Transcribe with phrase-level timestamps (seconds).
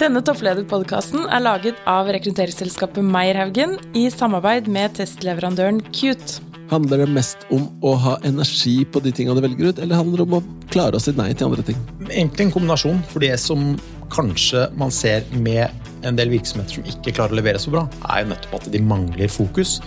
[0.00, 6.38] Denne topplederpodkasten er laget av rekrutteringsselskapet Meierhaugen i samarbeid med testleverandøren Cute.
[6.70, 10.22] Handler det mest om å ha energi på de tingene du velger ut, eller handler
[10.22, 11.82] det om å klare å si nei til andre ting?
[12.06, 13.02] Egentlig en kombinasjon.
[13.12, 13.74] For det som
[14.14, 15.68] kanskje man ser med
[16.08, 18.80] en del virksomheter som ikke klarer å levere så bra, er jo nettopp at de
[18.80, 19.82] mangler fokus.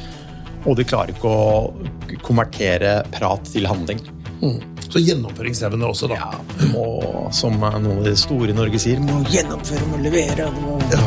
[0.67, 4.05] Og de klarer ikke å konvertere prat til handling.
[4.43, 4.61] Mm.
[4.93, 6.19] Så gjennomføringsevne også, da.
[6.21, 6.83] Ja, må,
[7.33, 10.51] som noen av de store i Norge sier, må gjennomføre, må levere.
[10.53, 10.77] Må...
[10.93, 11.01] Ja.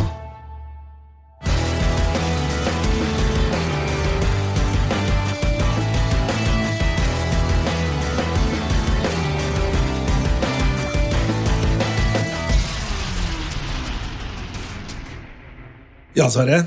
[16.17, 16.65] Ja, Sverre.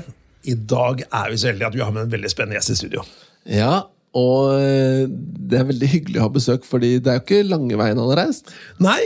[0.48, 2.80] I dag er vi så heldige at vi har med en veldig spennende gjest i
[2.80, 3.04] studio.
[3.44, 3.82] Ja,
[4.18, 7.78] og eh, det er veldig hyggelig å ha besøk, fordi det er jo ikke lange
[7.78, 8.50] veien han har reist.
[8.82, 8.98] Nei,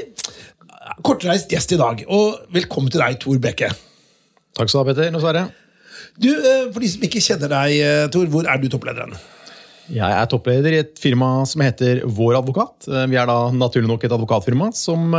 [1.04, 2.00] kortreist gjest i dag.
[2.08, 3.70] Og velkommen til deg, Tor Bekke.
[4.54, 5.12] Takk skal du ha, Petter.
[5.12, 5.44] Og Sverre.
[6.16, 9.16] Du, eh, For de som ikke kjenner deg, eh, Tor, hvor er du topplederen?
[9.92, 12.86] Jeg er toppleder i et firma som heter Vår advokat.
[12.88, 15.12] Vi er da naturlig nok et advokatfirma som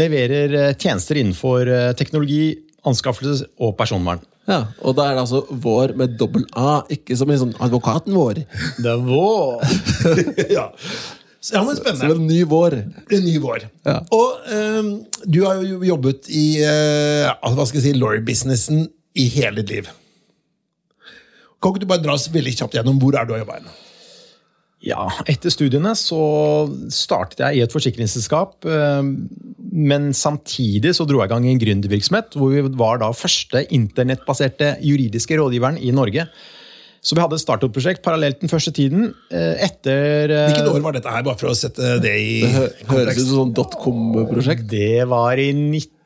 [0.00, 1.68] leverer tjenester innenfor
[1.98, 2.54] teknologi,
[2.88, 4.24] anskaffelse og personvern.
[4.44, 8.12] Ja, Og da er det altså vår med dobbel A, ikke som i sånn advokaten
[8.16, 8.42] vår.
[8.82, 9.62] Det er vår!
[10.58, 10.66] ja.
[11.44, 12.14] Så, ja, men Som Spennende.
[12.16, 12.76] en ny vår.
[13.12, 13.66] En ny vår.
[13.84, 13.98] Ja.
[14.16, 14.92] Og um,
[15.24, 18.86] du har jo jobbet i altså, hva skal jeg si, lawyer-businessen
[19.20, 19.90] i hele ditt liv.
[21.60, 23.60] Kan ikke du bare dra oss veldig kjapt gjennom hvor er du har jobba?
[24.84, 26.18] Ja, etter studiene så
[26.92, 28.66] startet jeg i et forsikringsselskap.
[28.68, 29.06] eh,
[29.74, 34.76] Men samtidig så dro jeg i gang en gründervirksomhet, hvor vi var da første internettbaserte
[34.84, 36.28] juridiske rådgiveren i Norge.
[37.04, 39.10] Så vi hadde et startup-prosjekt parallelt den første tiden.
[39.30, 42.52] eh, Etter eh, Hvilket år var dette her, bare for å sette det i Det
[42.54, 43.26] høres ut kontekst?
[43.26, 44.64] som sånn dotcom-prosjekt.
[44.70, 45.50] Det var i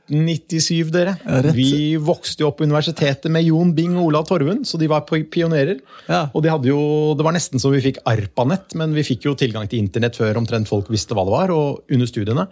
[0.09, 1.15] 1997, dere.
[1.23, 1.53] Ja.
[1.55, 5.05] Vi vokste jo opp på universitetet med Jon Bing og Olav Torvund, så de var
[5.07, 5.79] pionerer.
[6.09, 6.27] Ja.
[6.33, 6.81] Og de hadde jo,
[7.19, 10.41] Det var nesten så vi fikk ARPANET, men vi fikk jo tilgang til internett før
[10.41, 12.49] omtrent folk visste hva det var, og under studiene.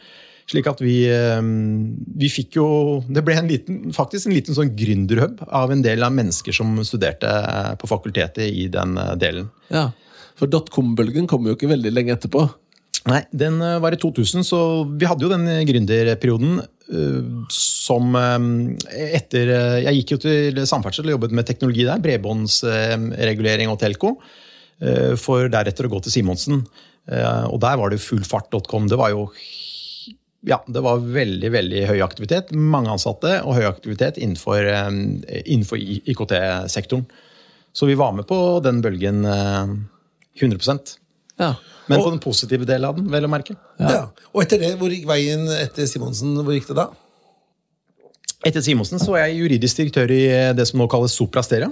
[0.46, 2.66] Slik at vi, eh, vi fikk jo
[3.10, 6.76] Det ble en liten, faktisk en liten sånn gründerhub av en del av mennesker som
[6.86, 7.26] studerte
[7.80, 9.50] på fakultetet i den eh, delen.
[9.70, 9.90] Ja.
[10.36, 12.44] For dotcom-bølgen kom jo ikke veldig lenge etterpå.
[13.06, 14.60] Nei, den eh, var i 2000, så
[14.98, 16.70] vi hadde jo den gründerperioden eh,
[17.52, 18.46] som eh,
[19.18, 22.02] etter eh, Jeg gikk jo til samferdsel og jobbet med teknologi der.
[22.02, 24.16] Bredbåndsregulering og telco.
[24.80, 26.66] eh, For deretter å gå til Simonsen.
[27.06, 28.88] Og der var det fullfart.com.
[28.90, 29.28] Det var jo
[30.46, 32.50] ja, det var veldig veldig høy aktivitet.
[32.50, 34.66] Mange ansatte og høy aktivitet innenfor,
[35.46, 37.06] innenfor IKT-sektoren.
[37.76, 39.72] Så vi var med på den bølgen eh,
[40.40, 40.96] 100
[41.38, 41.54] Ja.
[41.88, 43.56] men Og- på den positive delen av den, vel å merke.
[43.78, 44.08] Ja.
[44.34, 46.34] Og etter det, hvor gikk veien etter Simonsen?
[46.42, 46.88] Hvor gikk det da?
[48.46, 50.22] Etter Simonsen så var jeg juridisk direktør i
[50.56, 51.70] det som nå kalles Sopra Steria.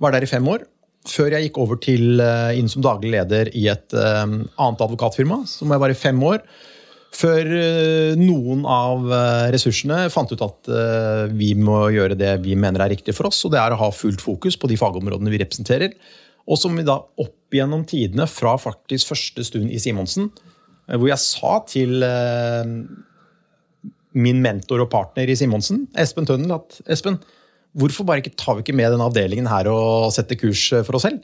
[0.00, 0.64] Var der i fem år.
[1.08, 5.46] Før jeg gikk over til eh, inn som daglig leder i et eh, annet advokatfirma,
[5.48, 6.42] som jeg var i fem år.
[7.16, 12.54] Før eh, noen av eh, ressursene fant ut at eh, vi må gjøre det vi
[12.54, 15.32] mener er riktig for oss, og det er å ha fullt fokus på de fagområdene
[15.32, 15.96] vi representerer.
[16.50, 20.30] Og som vi da opp gjennom tidene, fra faktisk første stund i Simonsen,
[20.88, 22.76] eh, hvor jeg sa til eh,
[24.20, 27.20] min mentor og partner i Simonsen, Espen Tønnel, at Espen,
[27.78, 31.06] hvorfor bare ikke tar vi ikke med denne avdelingen her og setter kurs for oss
[31.06, 31.22] selv?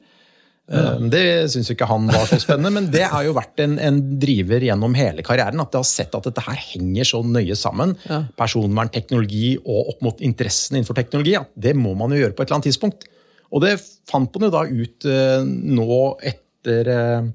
[0.66, 0.96] Ja.
[0.98, 4.64] Det syns ikke han var så spennende, men det har jo vært en, en driver
[4.66, 5.62] gjennom hele karrieren.
[5.62, 7.94] At jeg har sett at dette her henger så nøye sammen.
[8.08, 8.24] Ja.
[8.38, 11.36] Personvern, teknologi og opp mot interessen innenfor teknologi.
[11.38, 13.06] At det må man jo gjøre på et eller annet tidspunkt.
[13.54, 13.76] Og det
[14.08, 17.28] fant man jo da ut eh, nå etter eh,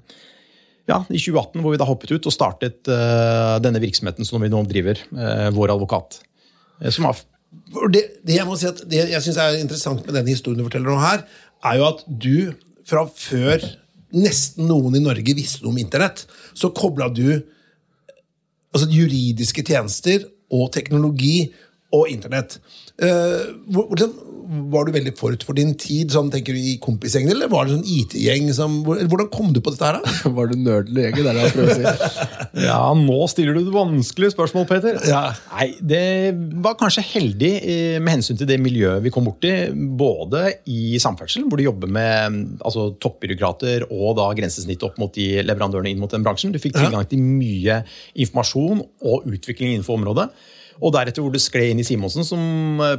[0.89, 4.51] ja, i 2018, hvor vi da hoppet ut og startet eh, denne virksomheten som vi
[4.51, 4.99] nå driver,
[5.55, 6.19] Vår advokat.
[6.91, 7.19] Som har
[7.91, 10.67] det, det jeg må si at det jeg synes er interessant med den historien du
[10.67, 11.23] forteller nå her,
[11.67, 12.35] er jo at du
[12.87, 13.63] fra før
[14.11, 17.41] nesten noen i Norge visste om internett, så kobla du
[18.71, 21.51] altså juridiske tjenester og teknologi
[21.95, 22.59] og internett.
[23.01, 23.51] Eh,
[24.51, 27.77] var du veldig forut for din tid, sånn tenker du i kompisgjengen, eller var det
[27.77, 30.31] sånn IT-gjeng som Hvordan kom du på dette her, da?
[30.35, 31.23] Var du nerd eller jeger?
[31.23, 32.27] Det er det jeg prøver å si.
[32.65, 34.99] Ja, nå stiller du et vanskelig spørsmål, Peter.
[35.07, 35.21] Ja.
[35.53, 36.03] Nei, Det
[36.63, 39.53] var kanskje heldig eh, med hensyn til det miljøet vi kom borti.
[39.71, 45.45] Både i samferdsel, hvor du jobber med altså, toppbyråkrater og da grensesnitt opp mot de
[45.47, 46.51] leverandørene inn mot den bransjen.
[46.51, 47.83] Du fikk tilgang til mye
[48.19, 50.31] informasjon og utvikling innenfor området.
[50.81, 52.95] Og deretter hvor du skled inn i Simonsen, som eh,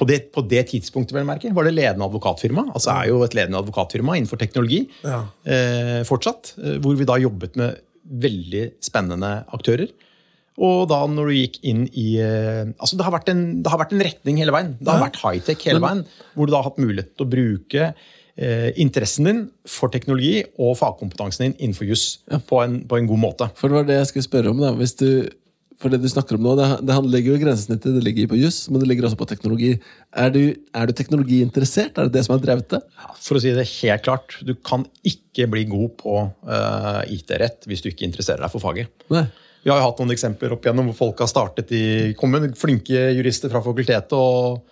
[0.00, 2.70] på det, på det tidspunktet vel merke, var det ledende advokatfirma.
[2.72, 5.26] Altså er jo et ledende advokatfirma innenfor teknologi Ja.
[5.44, 6.54] eh, fortsatt.
[6.58, 7.76] eh, Hvor vi da jobbet med
[8.08, 9.88] veldig spennende aktører.
[10.58, 13.78] Og da når du gikk inn i eh, Altså, det har vært en, det har
[13.80, 14.74] vært en retning hele veien.
[14.80, 15.06] Det har Ja.
[15.10, 16.02] vært high-tech hele veien.
[16.34, 17.94] Hvor du da har hatt mulighet til å bruke
[18.36, 23.50] eh, interessen din for teknologi og fagkompetansen din innenfor juss på, på en god måte.
[23.60, 24.60] For det var det jeg skulle spørre om.
[24.60, 25.28] da Hvis du,
[25.82, 28.38] For det du snakker om nå, det, det ligger jo i grensesnittet, det ligger på
[28.38, 29.72] juss, men det ligger også på teknologi.
[30.14, 31.98] Er du, er du teknologiinteressert?
[31.98, 32.82] Er det det som har drevet det?
[33.18, 37.82] For å si det helt klart, du kan ikke bli god på uh, IT-rett hvis
[37.82, 38.94] du ikke interesserer deg for faget.
[39.10, 39.26] Nei.
[39.62, 41.84] Vi har jo hatt noen eksempler opp igjennom hvor folk har startet i
[42.18, 44.62] kommer flinke jurister fra fakultetet og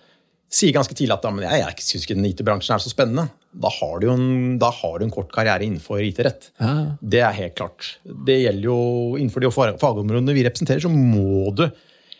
[0.51, 3.29] sier ganske tidlig at ja, men jeg, jeg syns ikke den IT-bransjen er så spennende.
[3.63, 4.25] Da har, du en,
[4.59, 6.49] da har du en kort karriere innenfor IT-rett.
[6.59, 6.73] Ja.
[6.99, 7.93] Det er helt klart.
[8.03, 8.79] Det gjelder jo
[9.19, 11.65] innenfor de fagområdene vi representerer, så må du,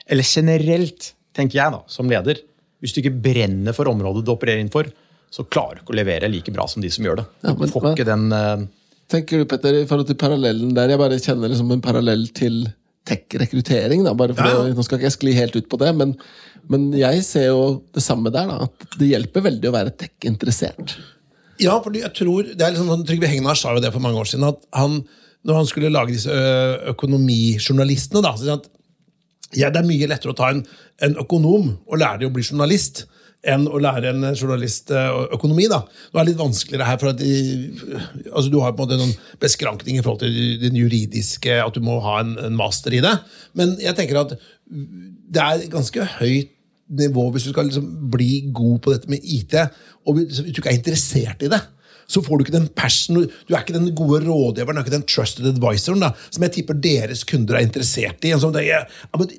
[0.08, 2.40] eller generelt, tenker jeg da, som leder,
[2.82, 4.90] hvis du ikke brenner for området du opererer innenfor,
[5.32, 7.28] så klarer du ikke å levere like bra som de som gjør det.
[7.44, 8.70] Ja, men du får ikke den Uh,
[9.12, 10.94] Tenker du, Petter, i forhold til parallellen der?
[10.94, 12.62] Jeg bare kjenner liksom en parallell til
[13.08, 14.04] tech-rekruttering.
[14.18, 14.58] bare for Ja.
[14.62, 16.16] å, Nå skal ikke jeg skli helt ut på det, men,
[16.70, 18.48] men jeg ser jo det samme der.
[18.48, 20.98] da, At det hjelper veldig å være tech-interessert.
[21.62, 24.18] Ja, fordi jeg tror, det er liksom, sånn, Trygve Hegnar sa jo det for mange
[24.22, 24.48] år siden.
[24.48, 25.04] at han,
[25.46, 26.30] Når han skulle lage disse
[26.94, 28.70] økonomijournalistene da, så sa han at
[29.58, 30.62] ja, Det er mye lettere å ta en,
[31.04, 33.06] en økonom og lære dem å bli journalist
[33.42, 34.92] enn å lære en journalist
[35.34, 35.66] økonomi.
[35.72, 35.82] da.
[35.82, 37.32] Nå er det litt vanskeligere her, for at de,
[38.30, 41.82] altså du har på en måte noen beskrankning i forhold til den juridiske, at du
[41.86, 43.16] må ha en, en master i det.
[43.58, 44.36] Men jeg tenker at
[44.70, 46.58] det er ganske høyt
[46.92, 49.56] nivå hvis du skal liksom bli god på dette med IT,
[50.06, 51.62] og hvis du ikke er interessert i det.
[52.12, 54.98] Så får du ikke den passion, du er ikke den gode rådgiveren, du er ikke
[54.98, 58.34] den trusted advisoren da, som jeg tipper deres kunder er interessert i.
[58.36, 58.90] Det er,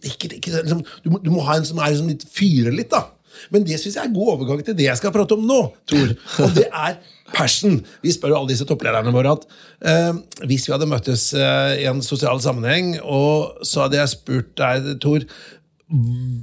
[0.01, 2.95] ikke, ikke, liksom, du, må, du må ha en som er liksom litt fyrer litt,
[2.95, 3.11] da.
[3.55, 6.15] Men det syns jeg er god overgang til det jeg skal prate om nå, Tor.
[6.45, 7.01] Og det er
[7.33, 7.81] passion.
[8.05, 9.49] Vi spør jo alle disse topplederne våre at
[9.89, 10.13] eh,
[10.45, 14.95] hvis vi hadde møttes eh, i en sosial sammenheng, og så hadde jeg spurt deg,
[15.03, 15.27] Tor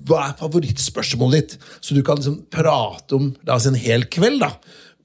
[0.06, 1.71] hva er favorittspørsmålet ditt?
[1.81, 4.51] Så du kan liksom prate om la oss en hel kveld, da.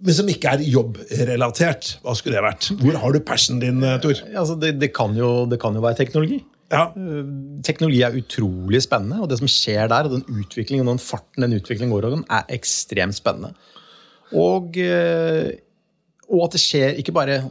[0.04, 1.94] Men som ikke er jobbrelatert.
[2.04, 2.68] Hva skulle det vært?
[2.82, 4.12] Hvor har du passionen din, Tor?
[4.18, 4.20] Tor?
[4.42, 6.42] altså det, det, kan jo, det kan jo være teknologi.
[6.72, 6.88] Ja.
[7.66, 11.44] Teknologi er utrolig spennende, og det som skjer der, og den utviklingen og den farten
[11.44, 13.52] den utviklingen går over, er ekstremt spennende.
[14.34, 15.52] Og, eh,
[16.30, 17.42] og at det skjer ikke bare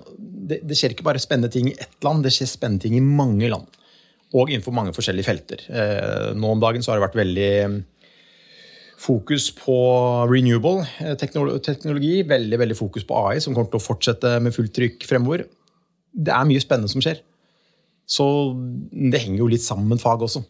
[0.44, 3.06] det, det skjer ikke bare spennende ting i ett land, det skjer spennende ting i
[3.06, 3.80] mange land.
[4.34, 5.66] Og innenfor mange forskjellige felter.
[5.70, 7.52] Eh, Nå om dagen så har det vært veldig
[9.04, 9.76] fokus på
[10.32, 12.16] renewable eh, teknologi.
[12.28, 15.46] Veldig veldig fokus på AI, som kommer til å fortsette med fullt trykk fremover.
[16.14, 17.22] Det er mye spennende som skjer.
[18.10, 18.26] Så
[18.92, 20.44] det henger jo litt sammen med fag også.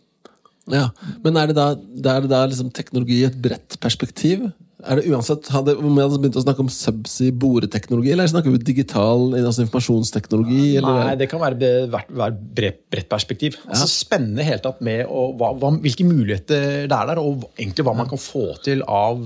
[0.71, 0.89] Ja,
[1.25, 4.45] Men er det da, er det da liksom teknologi i et bredt perspektiv?
[4.83, 8.51] Er det uansett, hadde, Om vi hadde begynt å snakke om subsea boreteknologi, eller snakker
[8.51, 10.75] vi digital altså informasjonsteknologi?
[10.79, 10.99] Eller?
[11.07, 13.59] Nei, det kan være, et være, bredt, bredt perspektiv.
[13.67, 17.87] Altså Spennende helt tatt med å, hva, hva, hvilke muligheter det er der, og egentlig
[17.87, 19.23] hva man kan få til av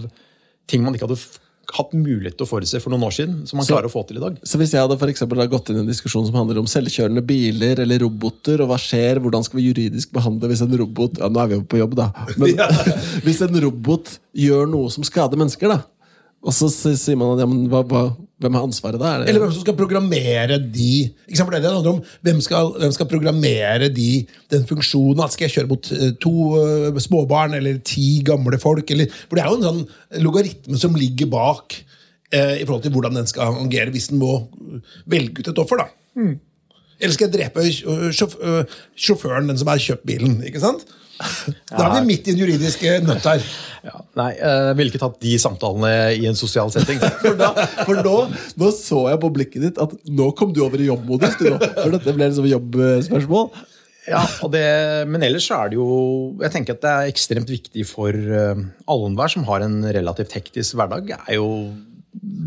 [0.70, 1.22] ting man ikke hadde
[1.76, 4.06] hatt mulighet til å forutse for noen år siden, som man Så- klarer å få
[4.08, 4.38] til i dag.
[4.44, 6.66] Så hvis jeg hadde for eksempel da gått inn i en diskusjon som handler om
[6.66, 11.18] selvkjørende biler eller roboter, og hva skjer, hvordan skal vi juridisk behandle hvis en robot
[11.20, 12.12] Ja, nå er vi jo på jobb, da.
[12.38, 12.56] Men
[13.26, 15.82] hvis en robot gjør noe som skader mennesker, da,
[16.44, 19.12] og så sier man at ja, men hva, hva, hvem har ansvaret da?
[19.16, 22.02] Er Eller hvem som skal programmere de ikke sant, for det er det handler om,
[22.28, 24.10] hvem skal, hvem skal programmere de,
[24.54, 25.24] den funksjonen?
[25.26, 28.94] At skal jeg kjøre mot eh, to uh, småbarn eller ti gamle folk?
[28.94, 32.94] Eller, for det er jo en sånn logaritme som ligger bak uh, i forhold til
[32.94, 34.36] hvordan den skal angere, hvis den må
[35.10, 35.82] velge ut et offer.
[35.82, 35.90] da.
[36.98, 37.66] Eller skal jeg drepe
[38.14, 38.38] sjåf,
[38.98, 40.40] sjåføren, den som har kjøpt bilen?
[40.46, 40.86] ikke sant?
[41.72, 43.46] Da er vi midt i en juridisk eh, nøtt her.
[43.88, 47.00] Ja, nei, jeg ville ikke tatt de samtalene i en sosial setting.
[47.24, 47.52] For, da,
[47.88, 48.16] for nå,
[48.60, 51.38] nå så jeg på blikket ditt at nå kom du over i jobbmodus.
[51.40, 53.52] For dette ble liksom jobbspørsmål.
[54.08, 54.64] Ja, og det,
[55.12, 55.88] Men ellers er det jo
[56.40, 60.32] Jeg tenker at det er ekstremt viktig for uh, alle enhver som har en relativt
[60.38, 61.12] hektisk hverdag.
[61.18, 61.50] er jo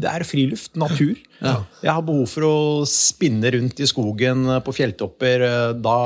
[0.00, 1.18] det er friluft, natur.
[1.40, 2.54] Jeg har behov for å
[2.88, 5.44] spinne rundt i skogen eh, på fjelltopper.
[5.46, 5.98] eh, Da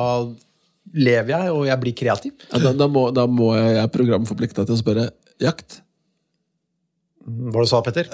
[0.92, 2.36] lever jeg, og jeg blir kreativ.
[2.50, 5.08] Ja, da, da, må, da må jeg, jeg programforplikta til å spørre
[5.42, 5.80] jakt.
[7.24, 8.08] Hva var det du sa, Petter?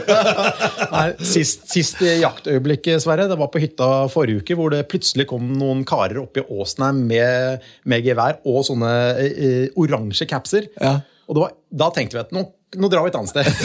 [0.94, 5.48] Nei, sist, sist jaktøyeblikk, Sverre, det var på hytta forrige uke, hvor det plutselig kom
[5.58, 10.70] noen karer opp i åsen her med, med gevær og sånne eh, eh, oransje capser.
[10.78, 11.00] Ja.
[11.26, 12.46] Og det var, da tenkte vi at nå,
[12.78, 13.46] nå drar vi et annet sted.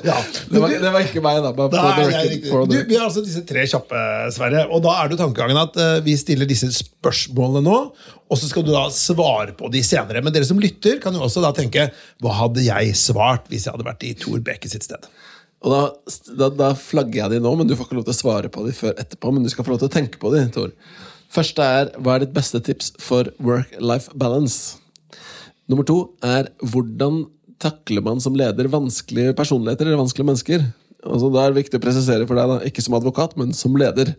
[0.00, 0.16] Ja.
[0.48, 1.50] Det var, det var ikke meg, da.
[1.52, 3.98] Nei, er Du, vi har altså disse tre kjappe,
[4.32, 4.62] Sverre.
[4.72, 7.78] Og da er det jo tankegangen at uh, vi stiller disse spørsmålene nå,
[8.30, 10.22] og så skal du da svare på de senere.
[10.24, 11.88] Men dere som lytter, kan jo også da tenke
[12.22, 15.08] hva hadde jeg svart hvis jeg hadde vært i Tor Beke sitt sted?
[15.60, 15.80] Og da,
[16.38, 18.64] da, da flagger jeg de nå, men du får ikke lov til å svare på
[18.64, 19.32] de før etterpå.
[19.34, 20.72] Men du skal få lov til å tenke på de, Tor.
[21.30, 24.78] Første er hva er ditt beste tips for work-life balance?
[25.70, 27.22] Nummer to er hvordan
[27.60, 30.64] takler man som leder vanskelige personligheter eller vanskelige mennesker?
[31.04, 34.12] Altså, det er viktig å presisere for deg, da, ikke som advokat, men som leder.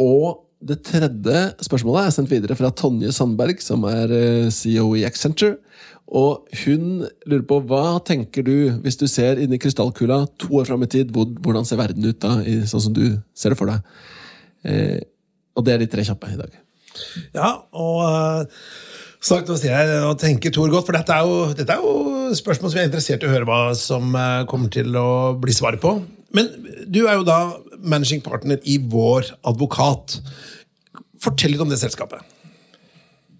[0.00, 5.04] Og det tredje spørsmålet er sendt videre fra Tonje Sandberg, som er eh, CEO i
[5.06, 5.58] Accenture.
[6.14, 10.84] Og hun lurer på hva tenker du hvis du ser inni krystallkula to år fram
[10.86, 11.12] i tid?
[11.12, 12.36] Hvordan ser verden ut da,
[12.70, 13.04] sånn som du
[13.36, 13.94] ser det for deg?
[14.64, 15.00] Eh,
[15.54, 16.60] og det er de tre kjappe i dag.
[17.34, 18.50] Ja, og
[19.32, 22.34] uh, nå sier jeg og tenker Tor godt, for dette er, jo, dette er jo
[22.36, 25.54] spørsmål som vi er interessert i å høre hva som uh, kommer til å bli
[25.56, 25.96] svaret på.
[26.34, 26.50] Men
[26.90, 27.38] du er jo da
[27.84, 30.18] managing partner i Vår advokat.
[31.22, 32.20] Fortell litt om det selskapet.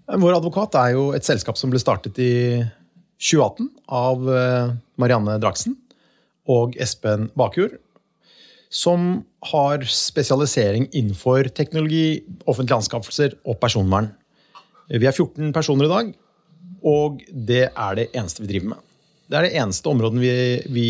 [0.05, 2.33] Vår advokat er jo et selskap som ble startet i
[3.17, 5.73] 2018 av eh, Marianne Draksen
[6.51, 7.79] og Espen Bakjord
[8.75, 14.09] som har spesialisering innenfor teknologi, offentlige anskaffelser og personvern.
[14.89, 16.11] Vi er 14 personer i dag,
[16.85, 18.83] og det er det eneste vi driver med.
[19.25, 20.33] Det er det eneste området vi,
[20.69, 20.89] vi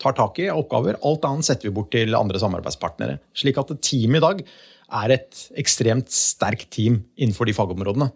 [0.00, 0.96] tar tak i av oppgaver.
[1.04, 3.18] Alt annet setter vi bort til andre samarbeidspartnere.
[3.36, 4.40] Slik at teamet i dag
[5.02, 8.08] er et ekstremt sterkt team innenfor de fagområdene.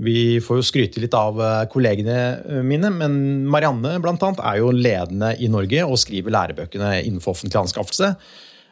[0.00, 3.16] Vi får jo skryte litt av eh, kollegene eh, mine, men
[3.50, 8.12] Marianne blant annet, er jo ledende i Norge og skriver lærebøkene innenfor offentlig anskaffelse.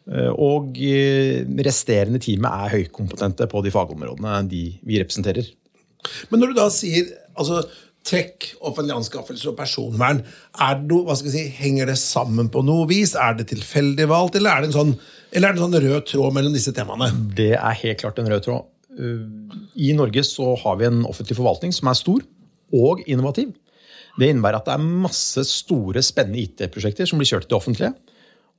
[0.09, 0.79] Eh, og
[1.67, 5.51] resterende teamet er høykompetente på de fagområdene de vi representerer.
[6.31, 7.63] Men når du da sier altså,
[8.09, 10.23] tech, offentlig anskaffelse og personvern,
[10.65, 10.81] er
[11.19, 13.15] skal si, henger det sammen på noe vis?
[13.19, 14.97] Er det tilfeldig valgt, eller er det en sånn,
[15.33, 17.11] eller er det en sånn rød tråd mellom disse temaene?
[17.37, 18.69] Det er helt klart en rød tråd.
[18.99, 19.57] Eh,
[19.89, 22.25] I Norge så har vi en offentlig forvaltning som er stor
[22.79, 23.53] og innovativ.
[24.19, 27.93] Det innebærer at det er masse store, spennende IT-prosjekter som blir kjørt til det offentlige.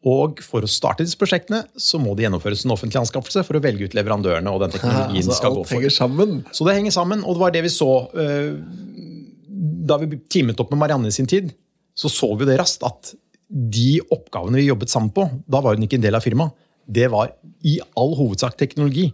[0.07, 3.63] Og for å starte disse prosjektene så må det gjennomføres en offentlig anskaffelse for å
[3.63, 4.51] velge ut leverandørene.
[4.51, 5.75] og den teknologien ja, altså, skal gå for.
[5.75, 6.37] Henger sammen.
[6.55, 7.91] Så det henger sammen, og det var det vi så.
[8.15, 8.53] Eh,
[9.89, 11.51] da vi teamet opp med Marianne i sin tid,
[11.97, 13.11] så så vi det raskt at
[13.49, 16.55] de oppgavene vi jobbet sammen på, da var hun ikke en del av firmaet.
[16.89, 17.33] Det var
[17.67, 19.09] i all hovedsak teknologi.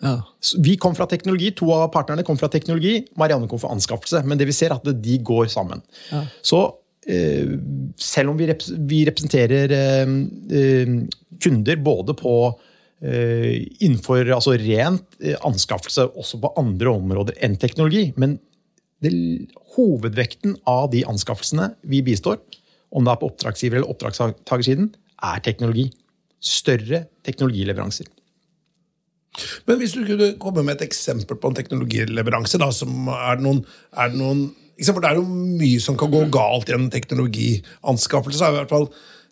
[0.00, 0.16] Ja.
[0.64, 4.22] Vi kom fra teknologi, To av partnerne kom fra teknologi, Marianne kom fra anskaffelse.
[4.24, 5.82] Men det vi ser, er at de går sammen.
[6.08, 6.24] Ja.
[6.42, 6.62] Så
[7.06, 10.10] selv om vi, rep vi representerer eh,
[10.58, 10.92] eh,
[11.40, 12.34] kunder både på
[13.02, 18.38] eh, innenfor altså rent eh, anskaffelse, også på andre områder enn teknologi, men
[19.00, 19.14] det,
[19.76, 22.40] hovedvekten av de anskaffelsene vi bistår,
[22.90, 24.92] om det er på oppdragsgiver- eller oppdragstakersiden,
[25.24, 25.90] er teknologi.
[26.40, 28.08] Større teknologileveranser.
[29.68, 32.70] Men hvis du kunne komme med et eksempel på en teknologileveranse, da,
[33.30, 33.60] er noen,
[33.94, 34.48] er noen
[34.80, 38.48] For det er jo mye som kan gå galt i en teknologianskaffelse.
[38.48, 38.88] i hvert fall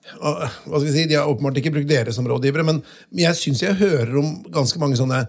[0.08, 2.82] hva skal jeg si, De har åpenbart ikke brukt dere som rådgivere, men
[3.16, 5.26] jeg syns jeg hører om ganske mange sånne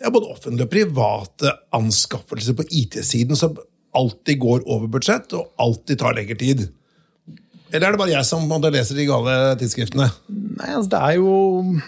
[0.00, 3.58] ja, både offentlige og private anskaffelser på IT-siden som
[3.96, 6.68] alltid går over budsjett og alltid tar lengre tid.
[7.70, 10.08] Eller er det bare jeg som leser de gale tidsskriftene?
[10.28, 11.34] Nei, altså det, jo,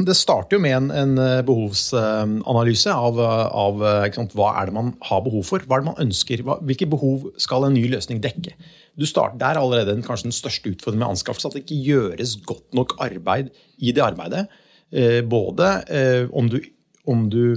[0.07, 3.83] det, starter jo med en, en eh, behovsanalyse av, av
[4.15, 5.67] sant, hva er det man har behov for.
[5.67, 8.55] Hva er det man ønsker, hva, Hvilke behov skal en ny løsning dekke?
[8.95, 11.51] Du starter, Der er allerede kanskje den største utfordringen med anskaffelse.
[11.51, 13.51] At det ikke gjøres godt nok arbeid
[13.83, 14.47] i det arbeidet.
[14.93, 16.61] Eh, både eh, om, du,
[17.09, 17.57] om du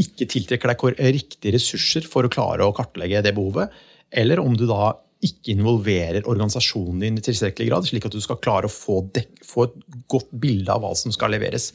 [0.00, 3.72] ikke tiltrekker deg riktige ressurser for å klare å kartlegge det behovet,
[4.10, 4.92] eller om du da
[5.24, 9.02] ikke involverer organisasjonen din i tilstrekkelig grad, slik at du skal klare å få,
[9.44, 11.70] få, et godt bilde av hva som skal leveres.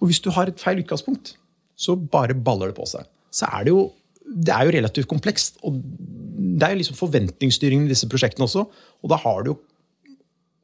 [0.00, 1.34] Og hvis du har et feil utgangspunkt,
[1.76, 3.04] så bare baller det på seg.
[3.32, 3.84] Så er det jo,
[4.24, 5.60] det er jo relativt komplekst.
[5.66, 8.64] og Det er jo liksom forventningsstyringen i disse prosjektene også.
[9.02, 9.58] Og da har du jo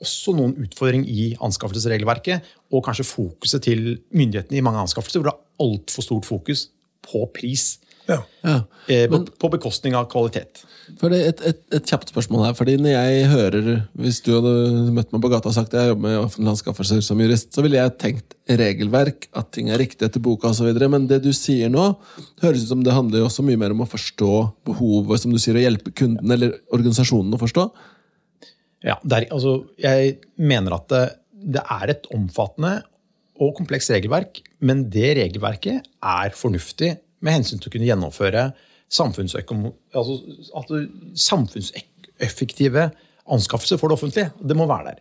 [0.05, 5.35] også noen utfordringer i anskaffelsesregelverket, og kanskje fokuset til myndighetene i mange anskaffelser, hvor det
[5.35, 6.69] er altfor stort fokus
[7.05, 7.73] på pris.
[8.09, 8.23] Ja.
[8.41, 8.63] Ja.
[8.89, 10.63] Eh, på, på bekostning av kvalitet.
[10.89, 12.55] Et, et, et, kjapt spørsmål her.
[12.57, 13.67] fordi når jeg hører,
[14.01, 14.53] Hvis du hadde
[14.97, 17.65] møtt meg på gata og sagt at jeg jobber med offentlige anskaffelser som jurist, så
[17.65, 20.71] ville jeg tenkt regelverk, at ting er riktig etter boka osv.
[20.89, 21.91] Men det du sier nå,
[22.41, 24.33] høres ut som det handler også mye mer om å forstå
[24.71, 27.69] behovet, som du sier, å hjelpe kunden eller organisasjonen å forstå.
[28.87, 31.05] Ja, der, altså, Jeg mener at det,
[31.59, 32.79] det er et omfattende
[33.39, 38.49] og komplekst regelverk, men det regelverket er fornuftig med hensyn til å kunne gjennomføre
[38.93, 40.79] altså,
[41.19, 42.89] samfunnseffektive
[43.29, 44.31] anskaffelser for det offentlige.
[44.41, 45.01] Det må være der.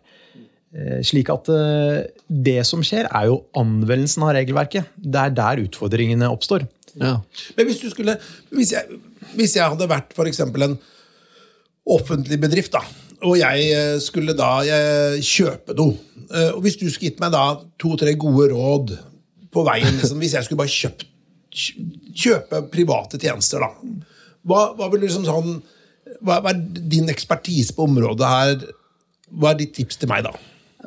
[0.76, 4.90] Eh, slik at eh, det som skjer, er jo anvendelsen av regelverket.
[5.00, 6.66] Det er der utfordringene oppstår.
[6.98, 7.14] Ja.
[7.56, 8.14] Men hvis du skulle
[8.50, 8.96] Hvis jeg,
[9.36, 10.40] hvis jeg hadde vært f.eks.
[10.40, 10.78] en
[11.88, 12.80] offentlig bedrift, da,
[13.22, 15.94] og jeg eh, skulle da jeg, kjøpe noe
[16.54, 17.44] Og hvis du skulle gitt meg da
[17.80, 18.92] to-tre gode råd
[19.54, 21.12] på veien liksom, Hvis jeg skulle bare kjøpt kj-
[21.58, 24.08] kjøpe private tjenester, da.
[24.48, 25.58] Hva, hva, vil liksom sånn,
[26.22, 26.60] hva, hva er
[26.92, 28.68] din ekspertise på området her?
[29.28, 30.32] Hva er ditt tips til meg, da?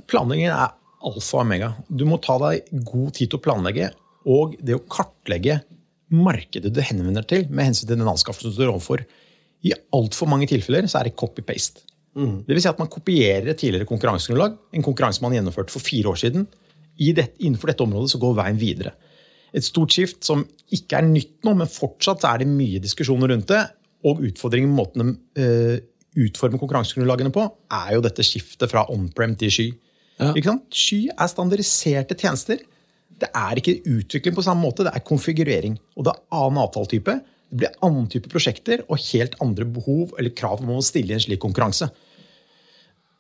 [0.10, 1.74] Planleggingen er alfa og omega.
[1.90, 3.92] Du må ta deg god tid til å planlegge,
[4.30, 5.62] og det å kartlegge
[6.12, 9.06] markedet du henvender til med hensyn til den anskaffelsen du står overfor.
[9.66, 11.86] I altfor mange tilfeller så er det copy-paste.
[12.12, 16.12] Det vil si at man kopierer et tidligere konkurransegrunnlag, en konkurranse man gjennomførte for fire
[16.12, 16.44] år siden.
[17.00, 18.92] I det, innenfor dette området så går veien videre.
[19.56, 23.50] Et stort skift som ikke er nytt nå, men fortsatt er det mye diskusjoner rundt
[23.52, 23.62] det.
[24.08, 25.82] Og utfordringen med måten de eh,
[26.22, 29.68] utformer konkurransegrunnlagene på, er jo dette skiftet fra on-prem til sky.
[30.22, 30.32] Ja.
[30.76, 32.62] Sky er standardiserte tjenester.
[33.22, 35.78] Det er ikke utvikling på samme måte, det er konfigurering.
[35.96, 37.20] Og det er annen avtaletype.
[37.52, 41.18] Det blir annen type prosjekter og helt andre behov eller krav man må stille i
[41.18, 41.90] en slik konkurranse.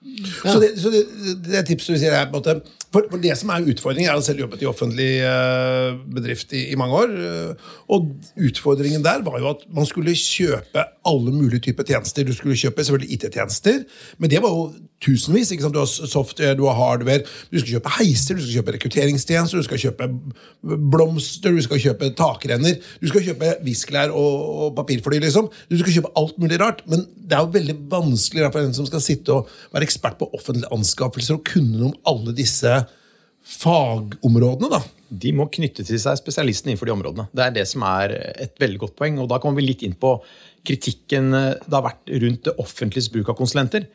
[0.01, 1.01] Så, det, så det,
[1.45, 4.11] det tipset du sier er på en måte for, for det som er utfordringen, Jeg
[4.17, 7.13] har selv jobbet i offentlig eh, bedrift i, i mange år.
[7.15, 12.27] eh, og utfordringen der var jo at man skulle kjøpe alle mulige typer tjenester.
[12.27, 13.83] Du skulle kjøpe selvfølgelig IT-tjenester,
[14.19, 15.53] men det var jo tusenvis.
[15.55, 19.67] Du har software, du har hardware, du skal kjøpe heiser, du skal kjøpe rekrutteringstjenester, du
[19.69, 20.09] skal kjøpe
[20.91, 25.49] blomster, du skal kjøpe takrenner, du skal kjøpe viskelær og, og papirfly, liksom.
[25.71, 26.83] Du skal kjøpe alt mulig rart.
[26.91, 30.31] Men det er jo veldig vanskelig for en som skal sitte og være ekspert på
[30.37, 32.79] offentlige anskaffelser og kunne om alle disse
[33.41, 34.81] fagområdene, da.
[35.11, 37.27] De må knytte til seg spesialistene innenfor de områdene.
[37.35, 38.13] Det er det som er
[38.45, 39.17] et veldig godt poeng.
[39.19, 40.15] og Da kommer vi litt inn på
[40.67, 43.89] kritikken eh, det har vært rundt det offentliges bruk av konsulenter.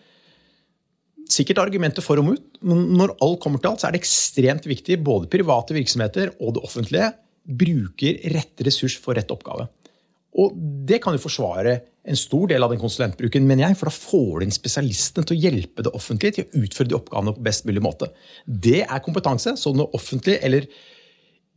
[1.31, 4.67] Sikkert argumenter for og mot, men når alt kommer til alt, så er det ekstremt
[4.69, 7.11] viktig både private virksomheter og det offentlige
[7.47, 9.67] bruker rett ressurs for rett oppgave.
[10.37, 10.55] Og
[10.87, 14.29] det kan jo forsvare en stor del av den konsulentbruken, mener jeg, for da får
[14.39, 17.67] du inn spesialistene til å hjelpe det offentlige til å utføre de oppgavene på best
[17.67, 18.11] mulig måte.
[18.47, 20.69] Det er kompetanse som det offentlige, eller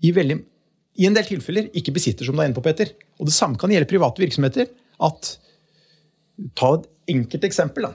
[0.01, 0.39] i, veldig,
[0.99, 2.95] i en del tilfeller, ikke besitter, som du er inne på, Peter.
[3.21, 4.71] Og det samme kan gjelde private virksomheter.
[5.05, 5.35] at
[6.57, 7.89] Ta et enkelt eksempel.
[7.89, 7.93] da.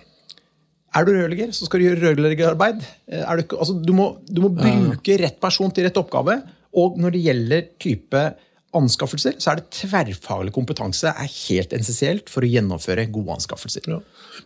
[0.95, 2.83] Er du rørlegger, så skal du gjøre rørleggerarbeid.
[3.11, 6.38] Eh, du, altså, du, må, du må bruke rett person til rett oppgave.
[6.75, 8.23] Og når det gjelder type
[8.75, 13.89] anskaffelser, så er det tverrfaglig kompetanse er helt essensielt for å gjennomføre gode anskaffelser.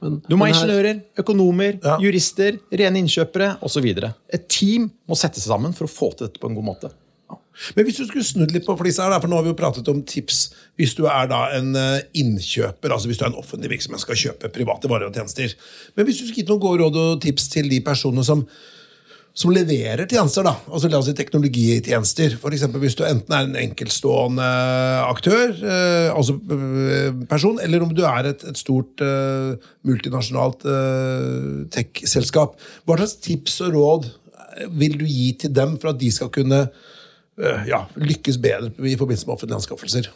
[0.02, 1.98] Men, Du må ha ingeniører, økonomer, Ja.
[1.98, 4.12] jurister, rene innkjøpere osv.
[4.32, 6.90] Et team må sette seg sammen for å få til dette på en god måte.
[7.74, 9.88] Men hvis du skulle snudd litt på flisa her, for nå har vi jo pratet
[9.90, 13.72] om tips hvis du er da en eh, innkjøper, altså hvis du er en offentlig
[13.72, 15.56] virksomhet skal kjøpe private varer og tjenester.
[15.96, 18.44] Men hvis du skulle gitt noen gode råd og tips til de personene som,
[19.38, 23.58] som leverer tjenester, da, altså la oss si teknologitjenester, eksempel hvis du enten er en
[23.60, 24.48] enkeltstående
[25.06, 29.54] aktør, eh, altså eh, person, eller om du er et, et stort eh,
[29.86, 35.92] multinasjonalt eh, tech-selskap, hva slags tips og råd eh, vil du gi til dem for
[35.92, 40.10] at de skal kunne eh, ja, lykkes bedre i forbindelse med offentlige anskaffelser.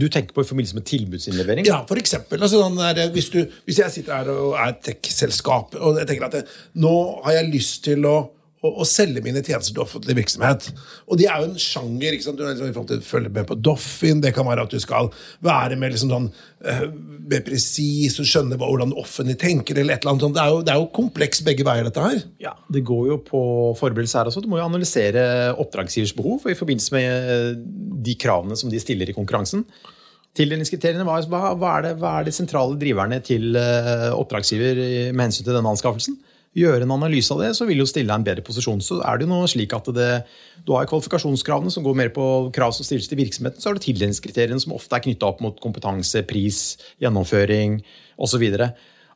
[0.00, 1.66] Du tenker på i forbindelse med tilbudsinnlevering?
[1.68, 2.40] Ja, for eksempel.
[2.42, 6.10] Altså, sånn der, hvis, du, hvis jeg sitter her og er et tech-selskap, og jeg
[6.10, 6.44] tenker at det,
[6.82, 6.94] nå
[7.26, 8.16] har jeg lyst til å,
[8.64, 10.70] å, å selge mine tjenester til offentlig virksomhet.
[11.08, 12.16] Og de er jo en sjanger.
[12.16, 12.40] ikke sant?
[12.40, 14.22] Du liksom, følge med på Doffin.
[14.24, 15.10] Det kan være at du skal
[15.44, 16.28] være med liksom sånn,
[16.66, 16.84] uh,
[17.30, 19.78] mer presis og skjønne hvordan offentlig tenker.
[19.78, 20.38] eller et eller annet sånt.
[20.38, 22.22] Det er jo, jo kompleks begge veier, dette her.
[22.42, 23.42] Ja, Det går jo på
[23.80, 24.44] forberedelse her også.
[24.44, 25.24] Du må jo analysere
[25.60, 27.50] oppdragsgivers behov i forbindelse med eh,
[28.04, 29.66] de kravene som de stiller i konkurransen.
[30.34, 31.20] Tildelingskriteriene, hva,
[31.54, 34.80] hva, er hva er de sentrale driverne til eh, oppdragsgiver
[35.14, 36.16] med hensyn til denne anskaffelsen?
[36.54, 38.82] Gjøre en analyse av det, så vil jo stille deg en bedre posisjon.
[38.84, 40.10] Så er det jo noe slik at det,
[40.62, 43.58] Du har kvalifikasjonskravene som går mer på krav som stilles til virksomheten.
[43.58, 47.80] Så har du tildelingskriteriene som ofte er knytta opp mot kompetanse, pris, gjennomføring
[48.22, 48.44] osv.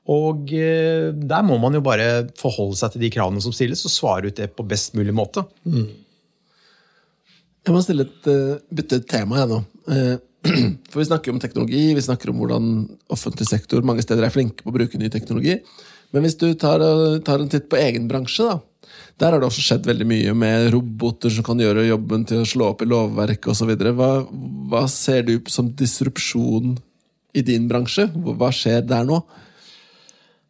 [0.08, 3.94] Og eh, der må man jo bare forholde seg til de kravene som stilles, og
[3.94, 5.44] svare ut det på best mulig måte.
[7.68, 9.60] Jeg må stille et, eh, bytte tema jeg nå.
[9.92, 10.16] Eh,
[10.90, 12.68] For vi snakker om teknologi, vi snakker om hvordan
[13.12, 15.58] offentlig sektor mange steder er flinke på å bruke ny teknologi.
[16.14, 18.60] Men hvis du tar, eh, tar en titt på egen bransje, da.
[19.18, 22.46] Der har det også skjedd veldig mye med roboter som kan gjøre jobben til å
[22.46, 23.72] slå opp i lovverket osv.
[23.98, 24.12] Hva,
[24.70, 26.76] hva ser du som disrupsjon
[27.34, 28.06] i din bransje?
[28.14, 29.18] Hva skjer der nå?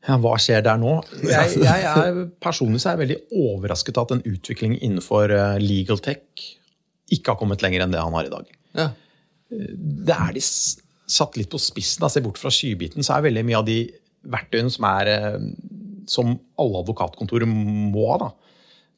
[0.04, 0.98] Ja, hva skjer der nå?
[1.32, 3.18] Jeg, jeg er personlig så er jeg veldig
[3.48, 6.44] overrasket at en utvikling innenfor eh, legal tech
[7.12, 8.52] ikke har kommet lenger enn det han har i dag.
[8.76, 8.90] Ja.
[9.48, 12.04] Det er de satt litt på spissen.
[12.12, 13.78] Se bort fra skybiten, så er veldig mye av de
[14.26, 15.38] verktøyene som er eh,
[16.08, 18.30] som alle advokatkontorer må ha, da.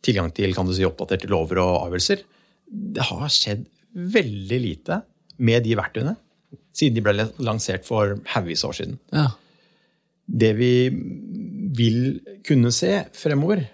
[0.06, 2.22] tilgang til kan du si, oppdaterte lover og avgjørelser.
[2.70, 5.00] Det har skjedd veldig lite
[5.42, 6.14] med de verktøyene
[6.76, 8.98] siden de ble lansert for haugevis år siden.
[9.14, 9.30] ja.
[10.30, 10.74] Det vi
[11.74, 13.64] vil kunne se fremover,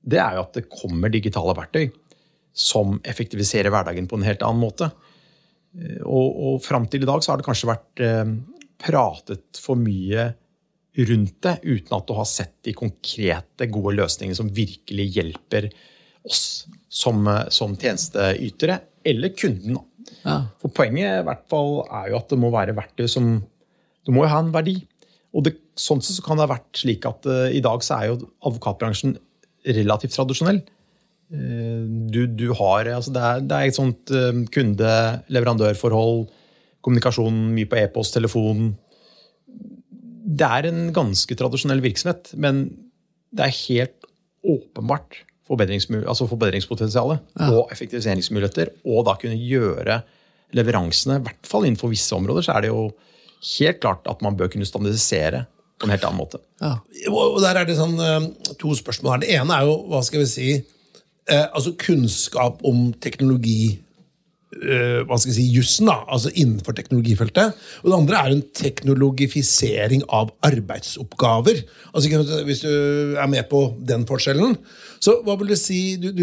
[0.00, 1.90] det er jo at det kommer digitale verktøy
[2.56, 4.88] som effektiviserer hverdagen på en helt annen måte.
[5.76, 8.32] Eh, og, og fram til i dag så har det kanskje vært eh,
[8.80, 10.30] pratet for mye
[10.96, 15.68] rundt det, uten at du har sett de konkrete, gode løsningene som virkelig hjelper
[16.26, 19.78] oss som, eh, som tjenesteytere, eller kunden.
[20.24, 20.46] Ja.
[20.62, 23.44] For poenget i hvert fall er jo at det må være verktøy som
[24.06, 24.76] Du må jo ha en verdi.
[25.34, 27.96] Og det, sånn sett så kan det ha vært slik at uh, i dag så
[27.96, 29.16] er jo advokatbransjen
[29.66, 30.60] relativt tradisjonell.
[31.26, 36.28] Uh, du, du, har altså det, er, det er et sånt uh, kunde-leverandørforhold,
[36.86, 38.76] kommunikasjon mye på e-post, telefon.
[40.26, 42.64] Det er en ganske tradisjonell virksomhet, men
[43.36, 44.06] det er helt
[44.46, 47.50] åpenbart altså forbedringspotensialet Ja.
[47.52, 50.02] og effektiviseringsmuligheter, og da kunne gjøre
[50.52, 52.90] leveransene, i hvert fall innenfor visse områder, så er det jo
[53.58, 55.46] helt klart at man bør kunne standardisere
[55.78, 56.40] på en helt annen måte.
[56.60, 56.78] Ja.
[57.10, 59.18] Og der er det sånn, eh, to spørsmål her.
[59.20, 60.64] Det ene er jo, hva skal vi si,
[61.28, 63.78] eh, altså kunnskap om teknologi
[64.54, 67.56] hva skal jeg si, jussen, da, altså innenfor teknologifeltet.
[67.82, 71.64] Og det andre er en teknologifisering av arbeidsoppgaver.
[71.92, 72.70] Altså Hvis du
[73.18, 74.54] er med på den forskjellen.
[75.02, 76.22] Så hva vil du si du, du,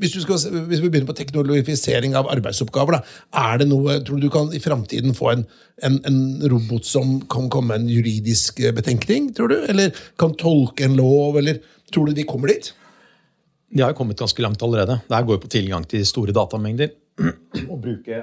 [0.00, 0.38] hvis, du skal,
[0.70, 3.02] hvis vi begynner på teknologifisering av arbeidsoppgaver, da,
[3.50, 5.44] er det noe, tror du du kan i framtiden få en,
[5.84, 6.20] en, en
[6.52, 9.32] robot som kan komme med en juridisk betenkning?
[9.36, 9.58] tror du?
[9.66, 11.42] Eller kan tolke en lov?
[11.42, 11.58] eller
[11.90, 12.70] Tror du de kommer dit?
[13.70, 14.98] De har jo kommet ganske langt allerede.
[15.06, 16.90] Det her går jo på tilgang til store datamengder.
[17.20, 18.22] Å bruke,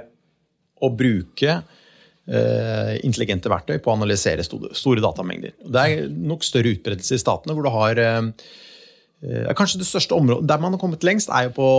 [0.84, 5.54] å bruke uh, intelligente verktøy på å analysere store, store datamengder.
[5.64, 10.18] Det er nok større utbredelse i statene, hvor du har uh, uh, Kanskje det største
[10.18, 11.70] området der man har kommet lengst, er jo på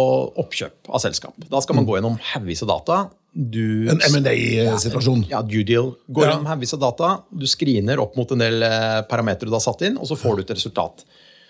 [0.46, 1.36] oppkjøp av selskap.
[1.52, 3.00] Da skal man gå gjennom haugvis av data.
[3.38, 5.26] Du, En M&A-situasjon.
[5.30, 5.92] ja, due deal.
[6.08, 6.32] Går Ja.
[6.32, 8.64] gjennom haugvis av data, du screener opp mot en del
[9.10, 11.04] parametere du har satt inn, og så får du et resultat.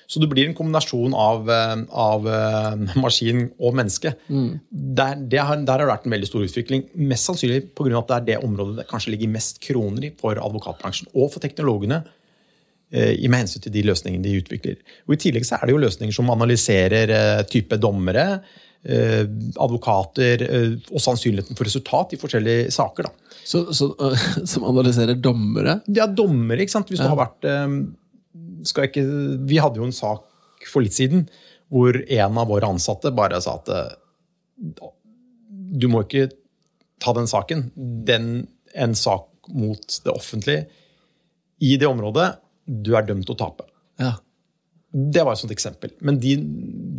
[0.09, 4.15] Så det blir en kombinasjon av, eh, av eh, maskin og menneske.
[4.73, 6.87] Der, det har, der har det vært en veldig stor utvikling.
[7.11, 7.99] Mest sannsynlig pga.
[7.99, 11.45] at det er det området det kanskje ligger mest kroner i for advokatbransjen og for
[11.45, 12.07] teknologene.
[12.91, 14.81] eh, i Med hensyn til de løsningene de utvikler.
[15.07, 18.41] Og I tillegg så er det jo løsninger som analyserer type dommere,
[19.59, 20.45] advokater
[20.95, 23.11] og sannsynligheten for resultat i forskjellige saker.
[23.11, 23.35] da.
[23.45, 23.93] Så, så,
[24.55, 25.83] som analyserer dommere?
[25.93, 26.89] Ja, dommere, ikke sant?
[26.89, 27.45] Hvis du har vært
[28.69, 29.05] skal ikke,
[29.49, 30.27] Vi hadde jo en sak
[30.69, 31.27] for litt siden
[31.73, 33.99] hvor en av våre ansatte bare sa at
[34.59, 36.31] du må ikke
[37.03, 37.69] ta den saken.
[37.77, 40.67] Den, en sak mot det offentlige
[41.65, 42.31] i det området,
[42.65, 43.69] du er dømt til å tape.
[44.01, 44.15] Ja.
[44.89, 45.93] Det var et sånt eksempel.
[46.05, 46.37] Men de,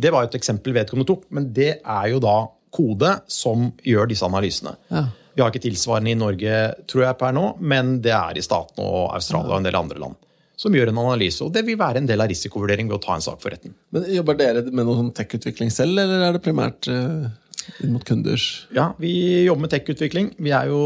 [0.00, 1.26] det var et eksempel vedkommende tok.
[1.34, 2.36] Men det er jo da
[2.74, 4.76] kode som gjør disse analysene.
[4.92, 5.08] Ja.
[5.34, 6.56] Vi har ikke tilsvarende i Norge,
[6.90, 10.02] tror jeg, per nå, men det er i staten og Australia og en del andre
[10.02, 10.18] land.
[10.60, 11.40] Som gjør en analyse.
[11.44, 13.72] Og det vil være en del av risikovurdering ved å ta en sak for retten.
[13.94, 17.30] Men Jobber dere med noe sånn tech-utvikling selv, eller er det primært øh,
[17.80, 19.12] inn mot kunders Ja, vi
[19.46, 20.34] jobber med tech-utvikling.
[20.36, 20.82] Vi er jo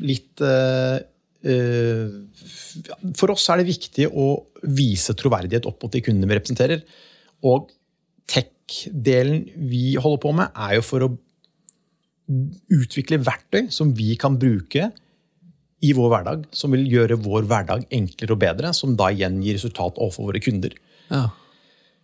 [0.00, 0.96] litt uh,
[1.44, 2.16] uh,
[3.12, 4.28] For oss er det viktig å
[4.64, 6.84] vise troverdighet opp mot de kundene vi representerer.
[7.44, 7.68] Og
[8.30, 11.12] tech-delen vi holder på med, er jo for å
[12.72, 14.88] utvikle verktøy som vi kan bruke
[15.84, 19.58] i vår hverdag, som vil gjøre vår hverdag enklere og bedre, som da igjen gir
[19.58, 20.74] resultat overfor våre kunder.
[21.10, 21.26] Ja.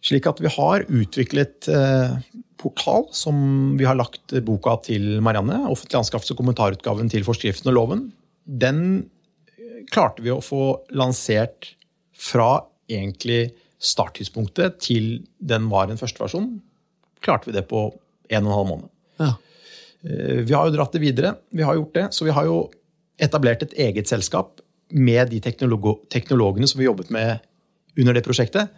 [0.05, 2.17] Slik at vi har utviklet eh,
[2.61, 3.41] portal som
[3.81, 8.07] vi har lagt boka til Marianne, offentlig anskaffelse og kommentarutgaven til forskriften og loven.
[8.45, 8.83] Den
[9.57, 11.75] eh, klarte vi å få lansert
[12.21, 16.59] fra egentlig starttidspunktet til den var en første versjon.
[17.25, 17.87] Klarte vi det på
[18.31, 18.91] en og en halv måned.
[19.21, 19.33] Ja.
[20.05, 21.37] Eh, Vi har jo dratt det videre.
[21.53, 22.61] Vi har gjort det, så vi har jo
[23.23, 27.45] etablert et eget selskap med de teknolog teknologene som vi jobbet med
[27.99, 28.71] under det prosjektet.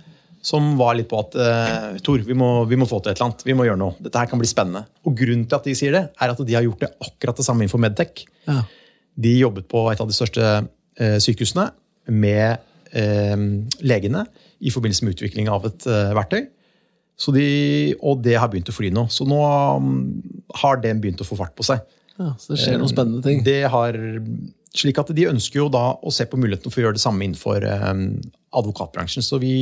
[0.42, 3.28] Som var litt på at eh, Tor, vi må, vi må få til et eller
[3.28, 3.44] annet.
[3.46, 3.94] Vi må gjøre noe.
[4.02, 4.82] Dette her kan bli spennende.
[5.06, 7.46] Og grunnen til at de sier det, er at de har gjort det akkurat det
[7.46, 8.24] samme innenfor Medtech.
[8.48, 8.64] Ja.
[9.22, 11.68] De jobbet på et av de største eh, sykehusene
[12.10, 12.58] med
[12.90, 13.46] eh,
[13.86, 14.26] legene
[14.58, 16.42] i forbindelse med utvikling av et eh, verktøy.
[17.22, 17.46] Så de,
[18.02, 19.06] og det har begynt å fly nå.
[19.14, 19.98] Så nå mm,
[20.62, 21.84] har den begynt å få fart på seg.
[22.18, 23.42] Ja, Så det skjer noen spennende ting.
[23.46, 23.96] Det har,
[24.76, 27.26] slik at De ønsker jo da å se på muligheten for å gjøre det samme
[27.26, 28.04] innenfor eh,
[28.58, 29.24] advokatbransjen.
[29.24, 29.54] Så vi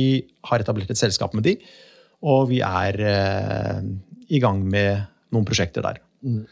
[0.49, 1.57] har etablert et selskap med de,
[2.21, 3.81] og vi er eh,
[4.31, 6.01] i gang med noen prosjekter der.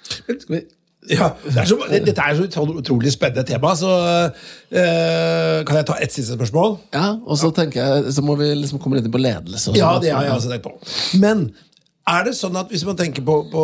[0.09, 0.61] Skal
[1.07, 3.91] Ja, det er så, Dette er så utrolig spennende tema, så
[4.27, 6.75] eh, kan jeg ta ett siste spørsmål?
[6.95, 9.71] Ja, og så tenker jeg, så må vi liksom komme litt inn på ledelse.
[9.71, 10.75] og Ja, det har jeg også tenkt på.
[11.21, 11.47] Men
[12.09, 13.63] er det sånn at hvis man tenker på, på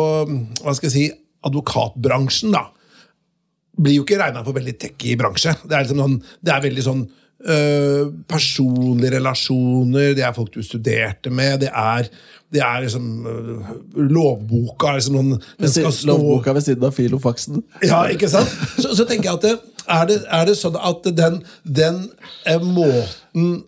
[0.62, 1.06] hva skal jeg si,
[1.46, 2.66] advokatbransjen, da,
[3.76, 5.54] blir jo ikke regna for veldig techy bransje.
[5.64, 7.02] Det er, liksom noen, det er veldig sånn
[7.52, 12.08] øh, personlige relasjoner, det er folk du studerte med, det er,
[12.54, 16.96] det er liksom øh, Lovboka er liksom noen Den skal stå Lovboka ved siden av
[16.96, 17.62] filofaksen.
[17.84, 18.52] ja, ikke sant?
[18.78, 19.56] Så, så tenker jeg at det,
[19.86, 22.04] er, det, er det sånn at den, den
[22.48, 23.64] eh, måten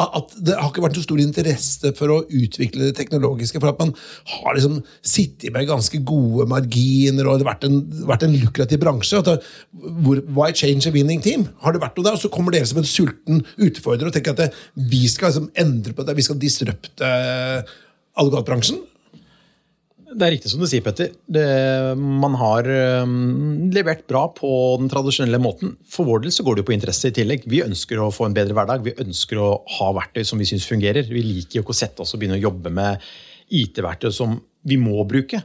[0.00, 3.60] at det har ikke vært så stor interesse for å utvikle det teknologiske.
[3.62, 3.92] For at man
[4.32, 8.82] har liksom sittet med ganske gode marginer, og det har vært en, vært en lukrativ
[8.82, 9.22] bransje.
[9.26, 9.36] Det,
[10.06, 11.48] hvor, why change a winning team?
[11.64, 12.18] Har det vært noe der?
[12.18, 14.50] Og så kommer dere som en sulten utfordrer og tenker at det,
[14.90, 17.12] vi skal liksom endre på det, vi skal disrupte
[18.20, 18.80] advokatbransjen.
[20.10, 21.12] Det er riktig som du sier, Petter.
[21.30, 21.44] Det,
[21.96, 22.66] man har
[23.04, 25.76] um, levert bra på den tradisjonelle måten.
[25.86, 27.46] For vår del så går det jo på interesse i tillegg.
[27.50, 28.82] Vi ønsker å få en bedre hverdag.
[28.86, 31.06] Vi ønsker å ha verktøy som vi syns fungerer.
[31.06, 33.06] Vi liker jo ikke å sette oss og begynne å jobbe med
[33.60, 34.34] IT-verktøy som
[34.66, 35.44] vi må bruke.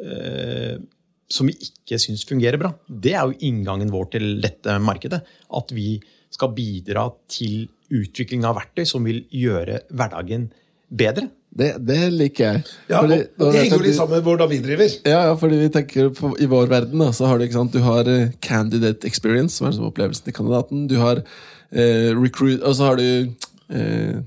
[0.00, 0.80] Uh,
[1.28, 2.72] som vi ikke syns fungerer bra.
[2.88, 5.20] Det er jo inngangen vår til dette markedet.
[5.52, 5.98] At vi
[6.32, 10.48] skal bidra til utvikling av verktøy som vil gjøre hverdagen
[10.88, 11.28] bedre.
[11.58, 12.62] Det, det liker jeg.
[12.90, 14.88] Ja, Fordi- og, og Det henger jo litt sammen med hvordan vi driver.
[15.08, 17.72] Ja, ja, fordi vi tenker på, I vår verden da, så har du ikke sant,
[17.72, 20.86] du har eh, candidate experience, som er som opplevelsen til kandidaten.
[20.90, 21.22] Du har
[21.72, 23.06] eh, recruit, og så har du
[23.74, 24.20] eh,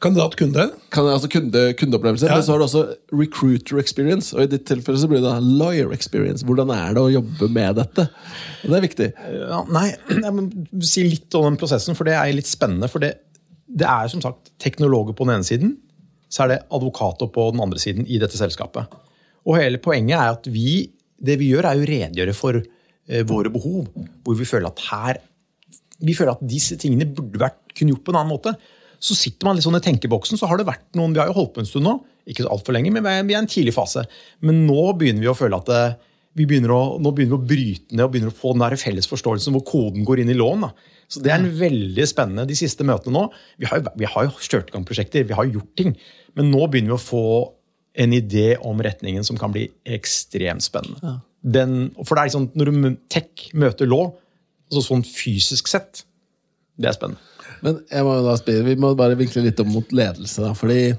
[0.00, 0.70] Kandidat-kunde.
[0.90, 2.26] kan, altså kunde, kundeopplevelse.
[2.26, 2.34] Ja.
[2.38, 5.38] Men så har du også recruiter experience, og i ditt tilfelle så blir det da
[5.44, 6.44] lawyer experience.
[6.48, 8.06] Hvordan er det å jobbe med dette?
[8.64, 9.08] Og det er viktig.
[9.42, 9.90] Ja, nei,
[10.24, 10.46] jeg må
[10.88, 12.88] si litt om den prosessen, for det er litt spennende.
[12.88, 13.14] For det,
[13.68, 15.76] det er som sagt teknologer på den ene siden,
[16.30, 18.90] så er det advokater på den andre siden i dette selskapet.
[19.48, 20.84] Og hele poenget er at vi,
[21.18, 23.88] det vi gjør, er å redegjøre for eh, våre behov.
[24.24, 25.20] Hvor vi føler at her
[26.00, 28.54] vi føler at disse tingene burde vært kunne gjort på en annen måte.
[29.00, 31.38] Så sitter man litt sånn i tenkeboksen, så har det vært noen Vi har jo
[31.38, 31.96] holdt på en stund nå,
[32.28, 34.04] ikke så altfor lenge, men vi er vi er i en tidlig fase.
[34.44, 35.82] Men nå begynner vi å føle at det,
[36.38, 38.76] vi begynner å, nå begynner vi å bryte ned og begynner å få den der
[38.80, 40.66] felles forståelsen hvor koden går inn i lån.
[40.66, 41.00] Da.
[41.10, 43.24] Så Det er en veldig spennende de siste møtene nå.
[43.58, 45.96] Vi har jo, vi har jo kjørt i gang prosjekter, vi har jo gjort ting.
[46.38, 47.24] Men nå begynner vi å få
[48.00, 51.18] en idé om retningen som kan bli ekstremt spennende.
[51.40, 54.12] Den, for det er liksom, Når du tech møter law,
[54.70, 56.04] altså sånn fysisk sett,
[56.80, 57.20] det er spennende.
[57.64, 60.40] Men jeg må jo da spørre, vi må bare vinkle litt om mot ledelse.
[60.40, 60.94] da, fordi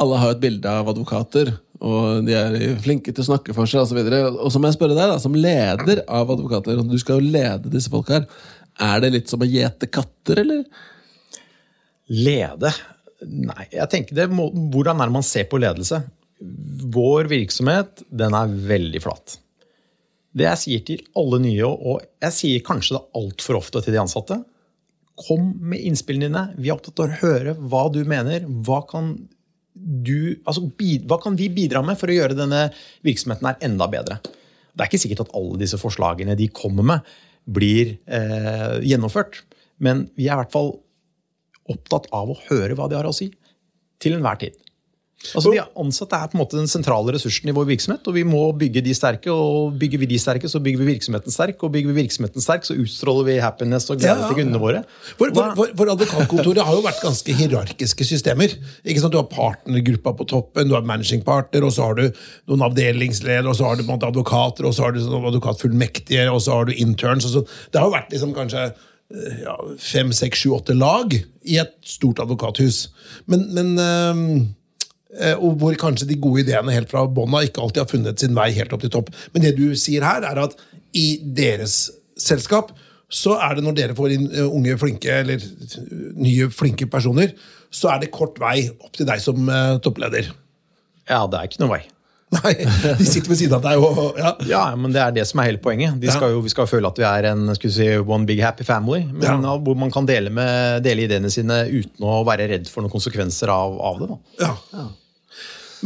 [0.00, 3.68] alle har jo et bilde av advokater, og de er flinke til å snakke for
[3.68, 4.00] seg osv.
[4.40, 7.32] Og så må jeg spørre deg, da, som leder av advokater, og du skal jo
[7.36, 8.28] lede disse folka her,
[8.86, 10.64] er det litt som å gjete katter, eller?
[12.12, 12.72] Lede?
[13.24, 16.02] Nei, jeg tenker det må, Hvordan er det man ser på ledelse?
[16.92, 19.38] Vår virksomhet den er veldig flat.
[20.36, 24.02] Det jeg sier til alle nye, og jeg sier kanskje det altfor ofte til de
[24.02, 24.42] ansatte
[25.16, 26.42] Kom med innspillene dine.
[26.60, 28.42] Vi er opptatt av å høre hva du mener.
[28.44, 29.14] Hva kan,
[29.72, 30.66] du, altså,
[31.08, 32.66] hva kan vi bidra med for å gjøre denne
[33.06, 34.18] virksomheten her enda bedre?
[34.76, 37.08] Det er ikke sikkert at alle disse forslagene de kommer med,
[37.48, 39.40] blir eh, gjennomført.
[39.80, 40.74] Men vi er i hvert fall
[41.72, 43.30] opptatt av å høre hva de har å si.
[44.02, 44.56] Til enhver tid.
[45.34, 48.22] Altså, De ansatte er på en måte den sentrale ressursen i vår virksomhet, og vi
[48.28, 49.32] må bygge de sterke.
[49.32, 51.62] og Bygger vi de sterke, så bygger vi virksomheten sterk.
[51.64, 54.60] Og bygger vi virksomheten sterk, så utstråler vi happiness og glede Ja, ja, til kundene
[54.62, 54.82] våre.
[55.16, 58.54] For, for, for, Advokatkontoret har jo vært ganske hierarkiske systemer.
[58.84, 59.16] Ikke sant?
[59.16, 62.04] Du har partnergruppa på toppen, du har managing partner, og så har du
[62.52, 66.60] noen avdelingsledere, og så har du advokater, og så har du sånn advokatfullmektige, og så
[66.60, 67.26] har du interns.
[67.32, 67.46] Så.
[67.72, 68.68] Det har jo vært liksom kanskje
[69.14, 72.86] ja, fem, seks, sju, åtte lag i et stort advokathus.
[73.30, 74.24] Men, men ehm,
[75.14, 78.34] eh, og hvor kanskje de gode ideene helt fra bånda ikke alltid har funnet sin
[78.36, 79.12] vei helt opp til topp.
[79.34, 80.58] Men det du sier her, er at
[80.96, 81.86] i deres
[82.18, 82.72] selskap
[83.12, 87.36] så er det når dere får inn eh, unge, flinke eller eh, nye, flinke personer,
[87.70, 90.32] så er det kort vei opp til deg som eh, toppleder.
[91.06, 91.84] Ja, det er ikke noe vei.
[92.34, 92.52] Nei,
[92.98, 94.32] de sitter ved siden av deg og ja.
[94.50, 95.94] Ja, men Det er det som er hele poenget.
[96.02, 98.66] De skal jo, vi skal jo føle at vi er en si, one big happy
[98.66, 99.04] family.
[99.12, 99.36] Men Ja.
[99.46, 102.90] ja, hvor man kan dele, med, dele ideene sine uten å være redd for noen
[102.96, 104.10] konsekvenser av, av det.
[104.10, 104.18] Da.
[104.42, 104.88] Ja.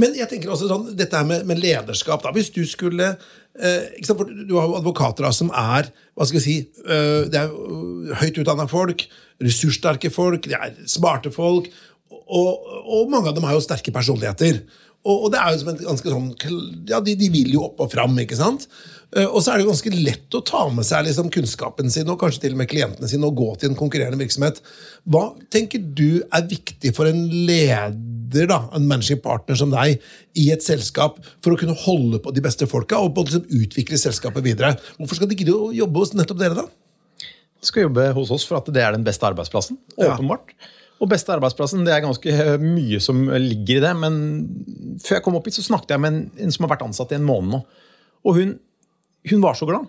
[0.00, 3.90] Men jeg tenker også sånn, dette her med, med lederskap da, Hvis du skulle eh,
[3.98, 7.28] ikke sant, for Du har jo advokater da, som er hva skal jeg si, eh,
[7.32, 9.04] det er høyt utdanna folk,
[9.44, 11.68] ressurssterke folk, det er smarte folk.
[12.10, 14.62] Og, og mange av dem har jo sterke personligheter.
[15.00, 16.26] Og, og det er jo som en ganske sånn
[16.90, 18.66] Ja, de, de vil jo opp og fram, ikke sant?
[19.16, 22.10] Eh, Og så er det jo ganske lett å ta med seg liksom kunnskapen sin
[22.12, 24.60] og kanskje til og med klientene sine og gå til en konkurrerende virksomhet.
[25.08, 30.04] Hva tenker du er viktig for en leder, da, en managing partner som deg,
[30.38, 33.98] i et selskap for å kunne holde på de beste folka og å liksom utvikle
[33.98, 34.76] selskapet videre?
[35.00, 36.68] Hvorfor skal de gidde å jobbe hos nettopp dere, da?
[37.60, 39.76] skal jobbe hos oss for at det er den beste arbeidsplassen.
[40.00, 40.14] Ja.
[41.00, 43.92] Og beste arbeidsplassen, det er ganske mye som ligger i det.
[43.96, 44.18] Men
[45.00, 47.14] før jeg kom opp hit, så snakket jeg med en, en som har vært ansatt
[47.14, 47.62] i en måned nå.
[48.28, 48.52] Og hun,
[49.32, 49.88] hun var så glad.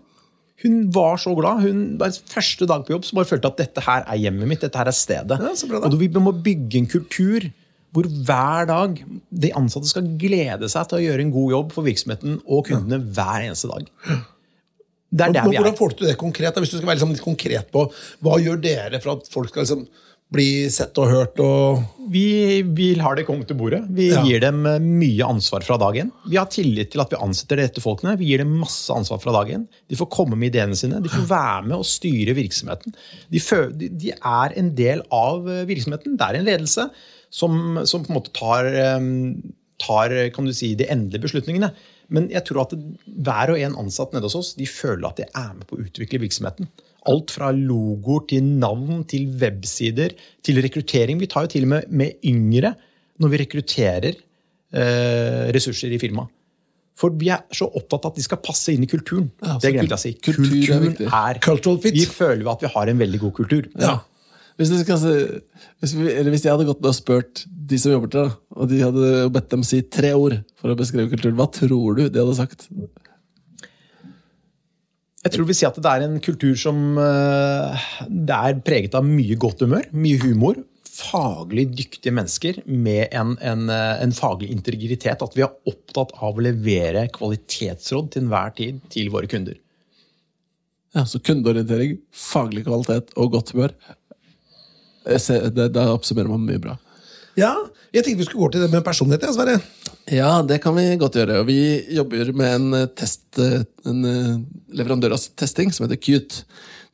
[0.64, 1.64] Hun var så glad.
[1.66, 4.64] Hun var Første dag på jobb så bare følte at dette her er hjemmet mitt.
[4.64, 5.40] dette her er stedet.
[5.42, 7.50] Ja, bra og vi må bygge en kultur
[7.92, 9.02] hvor hver dag
[9.44, 13.02] de ansatte skal glede seg til å gjøre en god jobb for virksomheten og kundene
[13.04, 13.90] hver eneste dag.
[15.12, 15.80] Det er der Men vi hvordan er.
[15.82, 16.56] får du det konkret?
[16.64, 17.84] Hvis du skal være liksom litt konkret på
[18.24, 19.84] Hva gjør dere for at folk skal liksom
[20.32, 21.42] bli sett og hørt?
[21.44, 21.82] og...
[22.12, 23.86] Vi, vi lar det komme til bordet.
[23.96, 24.24] Vi Ja.
[24.26, 26.10] gir dem eh, mye ansvar fra dag én.
[26.28, 28.18] Vi har tillit til at vi ansetter de rette folkene.
[28.20, 29.68] Vi gir dem masse ansvar fra dag én.
[29.88, 31.00] De får komme med ideene sine.
[31.04, 32.96] De får være med og styre virksomheten.
[33.32, 33.40] De,
[33.88, 36.18] de, er en del av eh, virksomheten.
[36.20, 36.90] Det er en ledelse
[37.32, 39.00] som, som på en måte tar, eh,
[39.80, 41.72] tar kan du si, de endelige beslutningene.
[42.12, 45.30] Men jeg tror at hver og en ansatt nede hos oss de føler at de
[45.32, 46.68] er med på å utvikle virksomheten.
[47.10, 50.14] Alt fra logoer til navn til websider
[50.46, 51.18] til rekruttering.
[51.22, 52.76] Vi tar jo til og med med yngre
[53.22, 56.30] når vi rekrutterer eh, ressurser i firmaet.
[57.02, 59.32] For vi er så opptatt av at de skal passe inn i kulturen.
[59.42, 60.14] Ja, det glemte jeg å si.
[60.22, 61.98] kultur er Kulturen er, fit.
[61.98, 63.70] Vi føler at vi har en veldig god kultur.
[63.82, 63.96] Ja.
[64.60, 68.34] Hvis, skal hvis, vi, eller hvis jeg hadde gått og spurt de som jobber der,
[68.54, 72.04] og de hadde bedt dem si tre ord for å beskrive kulturen, hva tror du
[72.06, 72.68] de hadde sagt?
[75.22, 79.06] Jeg tror vi sier at det er en kultur som eh, det er preget av
[79.06, 80.58] mye godt humør, mye humor.
[80.92, 85.22] Faglig dyktige mennesker med en, en, eh, en faglig integritet.
[85.22, 89.60] At vi er opptatt av å levere kvalitetsråd til enhver tid til våre kunder.
[90.98, 93.78] Ja, Så kundeorientering, faglig kvalitet og godt humør.
[95.22, 96.80] Ser, det, det oppsummerer man mye bra.
[97.40, 97.54] Ja,
[97.96, 99.24] jeg tenkte vi skulle gå til det med personlighet.
[99.24, 99.60] Ja, Sverre.
[100.12, 101.40] Ja, det kan vi godt gjøre.
[101.42, 101.62] Og vi
[101.96, 104.42] jobber med en, eh, test, eh, en eh,
[104.76, 106.44] leverandør av testing som heter Qt.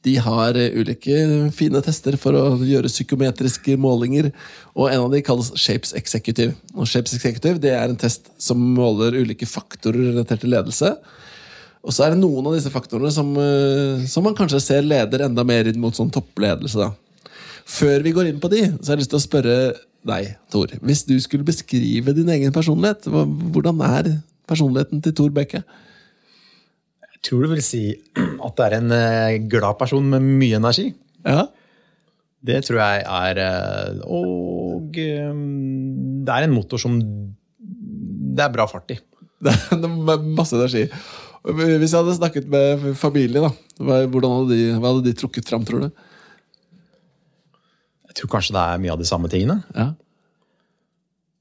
[0.03, 4.31] De har ulike fine tester for å gjøre psykometriske målinger,
[4.75, 6.53] og en av de kalles Shapes Executive.
[6.75, 10.93] Og Shapes Executive det er en test som måler ulike faktorer relatert til ledelse.
[11.83, 13.33] Og så er det noen av disse faktorene som,
[14.07, 16.77] som man kanskje ser leder enda mer inn mot sånn toppledelse.
[16.77, 16.93] da.
[17.67, 19.55] Før vi går inn på de, så har jeg lyst til å spørre
[20.07, 20.71] deg, Tor.
[20.85, 24.09] Hvis du skulle beskrive din egen personlighet, hvordan er
[24.47, 25.63] personligheten til Tor Bekke?
[27.17, 27.83] Jeg tror du vil si
[28.17, 30.91] at det er en eh, glad person med mye energi.
[31.25, 31.47] Ja,
[32.47, 35.33] Det tror jeg er eh, Og eh,
[36.23, 36.99] det er en motor som
[38.37, 38.99] det er bra fart i.
[39.43, 40.85] det er masse energi.
[41.47, 45.65] Hvis jeg hadde snakket med familie, da, hvordan hadde de, hva hadde de trukket fram,
[45.65, 46.05] tror du?
[48.17, 49.61] Tror kanskje det er mye av de samme tingene.
[49.75, 49.91] Ja.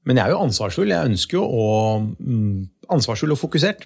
[0.07, 0.93] Men jeg er jo ansvarsfull.
[0.93, 2.57] Jeg ønsker jo å mm,
[2.93, 3.81] Ansvarsfull og fokusert.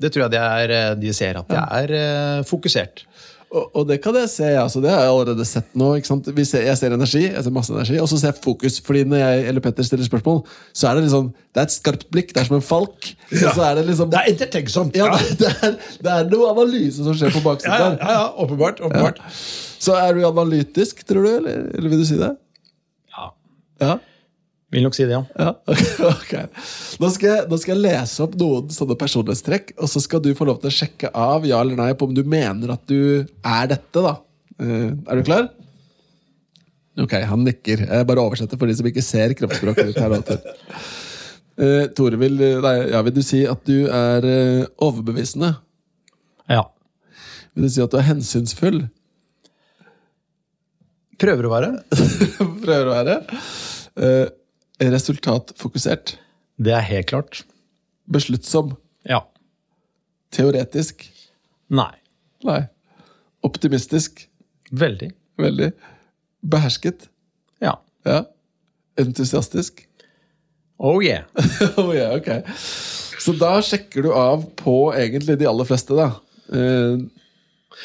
[0.00, 3.02] Det tror jeg de, er, eh, de ser, at jeg er eh, fokusert.
[3.46, 5.92] Og, og det kan jeg se, altså, det har jeg allerede sett nå.
[5.96, 6.26] Ikke sant?
[6.34, 8.80] Vi ser, jeg ser energi, jeg ser masse energi, og så ser jeg fokus.
[8.84, 10.40] Fordi når jeg eller Petter stiller spørsmål,
[10.74, 12.32] så er det liksom, det er et skarpt blikk.
[12.34, 13.12] Det er som en falk.
[13.30, 13.52] Ja.
[13.52, 14.98] Og så er det liksom Det er ettertenksomt.
[14.98, 18.02] ja, Ja, det, det, er, det er noe analyse som skjer på baksiden ja, der.
[18.02, 18.82] ja, ja åpenbart.
[18.82, 19.22] åpenbart.
[19.86, 22.34] Så er du analytisk, tror du, eller, eller vil du si det?
[23.80, 23.98] Ja.
[24.76, 25.22] Vil nok si det, ja.
[25.40, 25.52] ja.
[26.12, 26.46] okay.
[27.00, 30.34] Nå skal, jeg, nå skal jeg lese opp noen sånne personlighetstrekk, og så skal du
[30.36, 33.24] få lov til å sjekke av ja eller nei på om du mener at du
[33.24, 34.02] er dette.
[34.04, 34.12] da.
[34.60, 35.48] Eh, er du klar?
[37.00, 37.86] Ok, han nikker.
[37.88, 40.00] Jeg bare oversetter for de som ikke ser kroppsspråket ditt.
[40.04, 40.12] her.
[40.12, 41.02] uh,
[41.56, 45.54] Eh, Tore, vil, nei, ja, vil du si at du er uh, overbevisende?
[46.52, 46.66] ja.
[47.56, 48.82] Vil du si at du er hensynsfull?
[51.16, 51.70] Prøver å være.
[52.66, 53.14] Prøver å være.
[53.96, 54.26] Eh,
[54.80, 56.16] resultatfokusert.
[56.56, 57.42] Det er helt klart.
[58.12, 58.74] Besluttsom.
[59.08, 59.22] Ja.
[60.34, 61.06] Teoretisk.
[61.68, 61.92] Nei.
[62.46, 62.62] Nei.
[63.46, 64.26] Optimistisk.
[64.70, 65.10] Veldig.
[65.40, 65.72] Veldig.
[66.40, 67.08] Behersket.
[67.62, 67.76] Ja.
[68.04, 68.24] Ja.
[69.00, 69.86] Entusiastisk.
[70.78, 71.24] Oh yeah.
[71.76, 72.16] oh, yeah.
[72.16, 72.28] ok.
[73.18, 76.10] Så da sjekker du av på egentlig de aller fleste, da.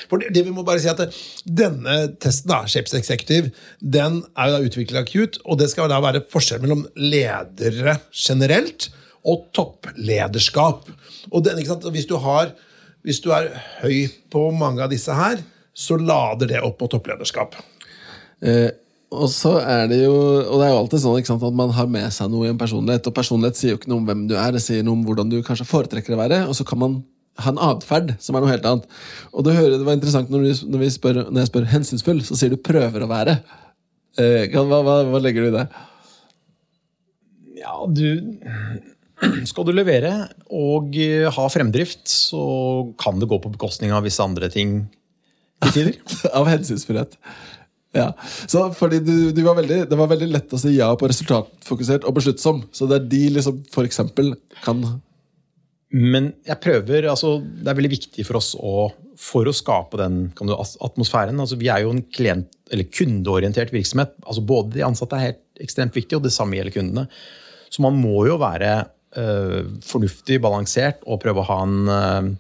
[0.10, 1.10] For det, det vi må bare si at det,
[1.46, 3.52] Denne testen, da, Shapes Executive,
[3.82, 7.98] den er jo da utviklet av Cute, og det skal da være forskjell mellom ledere
[8.16, 8.90] generelt
[9.28, 10.88] og topplederskap.
[11.30, 11.62] Og den,
[11.94, 12.54] hvis, du har,
[13.06, 13.52] hvis du er
[13.82, 15.42] høy på mange av disse her,
[15.74, 17.58] så lader det opp på topplederskap.
[18.42, 18.72] eh,
[19.12, 21.74] og så er det jo Og det er jo alltid sånn ikke sant, at man
[21.76, 23.08] har med seg noe i en personlighet.
[23.10, 25.32] Og personlighet sier jo ikke noe om hvem du er, det sier noe om hvordan
[25.32, 26.38] du kanskje foretrekker å være.
[26.48, 27.02] Og så kan man
[27.40, 28.88] ha en atferd som er noe helt annet.
[29.32, 32.24] Og det, hører, det var interessant når, du, når, vi spør, når jeg spør hensynsfull,
[32.28, 33.38] så sier du 'prøver å være'.
[34.20, 35.68] Eh, hva, hva, hva legger du i det?
[37.62, 38.08] Ja, du
[39.46, 40.12] Skal du levere
[40.50, 42.42] og eh, ha fremdrift, så
[43.00, 44.82] kan det gå på bekostning av visse andre ting
[45.62, 45.98] til tider.
[46.38, 47.18] Av hensynsfullhet.
[47.94, 48.14] Ja,
[48.48, 52.06] så fordi du, du var veldig, Det var veldig lett å si ja på resultatfokusert
[52.08, 52.64] og besluttsom.
[52.72, 54.80] Så det er de liksom for eksempel kan
[55.92, 58.86] Men jeg prøver, altså, det er veldig viktig for oss å,
[59.20, 61.40] for å skape den kan du, atmosfæren.
[61.44, 64.14] Altså, vi er jo en klient, eller kundeorientert virksomhet.
[64.24, 67.08] Altså, både de ansatte er helt ekstremt viktig, og det samme gjelder kundene.
[67.72, 68.72] Så man må jo være
[69.20, 72.32] øh, fornuftig, balansert og prøve å ha en øh,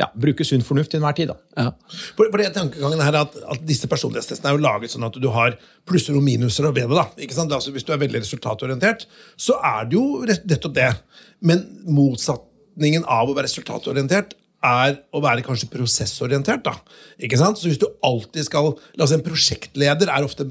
[0.00, 1.30] ja, bruke sunn fornuft til enhver tid.
[1.30, 1.36] Da.
[1.54, 1.70] Ja.
[2.18, 5.18] For, for det tankegangen her er at, at Disse personlighetstestene er jo laget sånn at
[5.22, 5.54] du har
[5.86, 7.04] plusser og minuser og bedre.
[7.04, 7.54] da, ikke sant?
[7.54, 9.06] Altså, hvis du er veldig resultatorientert,
[9.38, 10.90] så er det jo rett- nettopp det.
[11.46, 11.62] Men
[12.74, 16.64] motsetningen av å være resultatorientert er å være kanskje prosessorientert.
[16.64, 16.74] da,
[17.18, 17.58] ikke sant?
[17.58, 20.50] Så hvis du alltid skal, la oss si En prosjektleder er ofte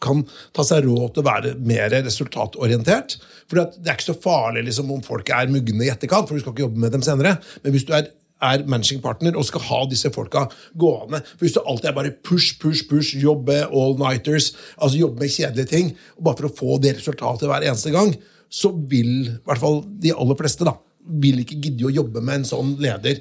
[0.00, 0.22] kan
[0.52, 3.16] ta seg råd til å være mer resultatorientert.
[3.48, 6.42] For det er ikke så farlig liksom, om folk er mugne i etterkant, for du
[6.42, 7.38] skal ikke jobbe med dem senere.
[7.62, 8.10] Men hvis du er,
[8.42, 10.44] er managing partner og skal ha disse folka
[10.76, 15.32] gående for Hvis du alltid er bare push, push, push, jobbe all-nighters, altså jobbe med
[15.32, 18.12] kjedelige ting, og bare for å få det resultatet hver eneste gang,
[18.50, 22.40] så vil i hvert fall de aller fleste da, vil ikke gidde å jobbe med
[22.40, 23.20] en sånn leder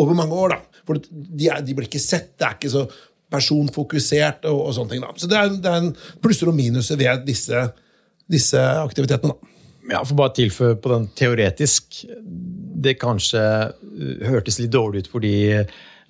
[0.00, 0.54] over mange år.
[0.56, 0.82] da.
[0.86, 2.86] For de, er, de blir ikke sett, det er ikke så
[3.32, 5.04] personfokusert og, og sånne ting.
[5.04, 5.14] da.
[5.16, 5.94] Så det er, det er en
[6.24, 7.64] plusser og minuser ved disse,
[8.30, 9.34] disse aktivitetene.
[9.34, 9.52] da.
[9.90, 15.08] Ja, for bare å tilføye på den teoretisk Det kanskje uh, hørtes litt dårlig ut
[15.10, 15.32] fordi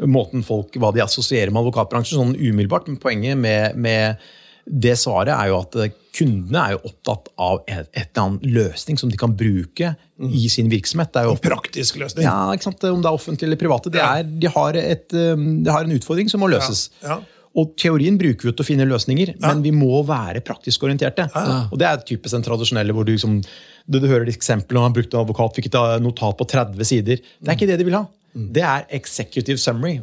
[0.08, 2.88] måten folk, hva de assosierer med advokatbransjen, sånn umiddelbart.
[2.88, 4.22] Men poenget med, med
[4.66, 8.46] det svaret er jo at uh, kundene er jo opptatt av et, et eller annet
[8.58, 11.10] løsning som de kan bruke i sin virksomhet.
[11.12, 12.26] Det er jo En praktisk løsning.
[12.28, 12.84] ja, ikke sant?
[12.86, 13.92] Om det er offentlig eller private.
[13.92, 16.90] Det er, de, har et, um, de har en utfordring som må løses.
[17.02, 17.38] Ja, ja.
[17.58, 21.26] Og teorien bruker vi til å finne løsninger, men vi må være praktisk orienterte.
[21.68, 23.42] Og det er typisk den tradisjonelle hvor du, liksom,
[23.84, 26.88] du, du hører et eksempel om han brukte en advokat, fikk et notat på 30
[26.88, 27.20] sider.
[27.20, 28.06] Det er ikke det de vil ha.
[28.32, 29.98] Det er executive summary.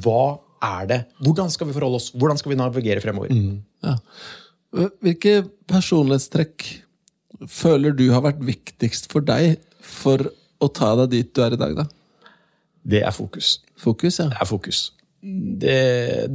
[0.00, 0.22] Hva
[0.64, 1.00] er det?
[1.24, 2.08] Hvordan skal vi forholde oss?
[2.14, 3.32] Hvordan skal vi navigere fremover?
[3.84, 3.98] Ja.
[5.04, 6.66] Hvilke personlighetstrekk
[7.50, 10.30] føler du har vært viktigst for deg for
[10.62, 11.76] å ta deg dit du er i dag?
[11.78, 11.86] da?
[12.84, 13.58] Det er fokus.
[13.80, 14.28] Fokus, ja.
[14.32, 14.84] Det er fokus.
[15.24, 15.78] Det,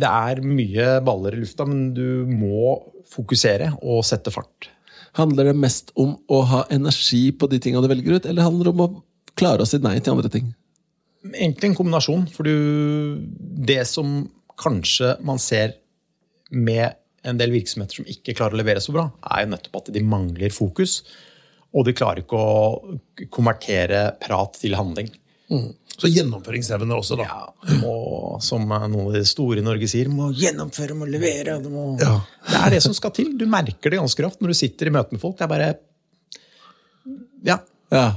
[0.01, 2.73] det er mye baller i lufta, men du må
[3.09, 4.69] fokusere og sette fart.
[5.17, 8.69] Handler det mest om å ha energi på de tingene du velger ut, eller handler
[8.69, 8.89] det om å
[9.39, 10.49] klare å si nei til andre ting?
[11.27, 12.27] Egentlig en kombinasjon.
[12.31, 13.19] For du,
[13.69, 14.21] det som
[14.59, 15.75] kanskje man ser
[16.49, 16.95] med
[17.27, 20.03] en del virksomheter som ikke klarer å levere så bra, er jo nettopp at de
[20.05, 21.01] mangler fokus.
[21.75, 25.11] Og de klarer ikke å konvertere prat til handling.
[25.99, 27.25] Så gjennomføringsevne også, da.
[27.27, 27.41] Ja,
[27.73, 27.93] og må,
[28.45, 31.57] som noen av de store i Norge sier, må gjennomføre, må levere.
[31.65, 31.91] Må...
[31.99, 32.15] Ja.
[32.47, 33.33] Det er det som skal til.
[33.37, 35.37] Du merker det ganske raskt når du sitter i møte med folk.
[35.39, 35.69] Det er bare
[37.45, 37.59] Ja.
[37.91, 38.07] Ja.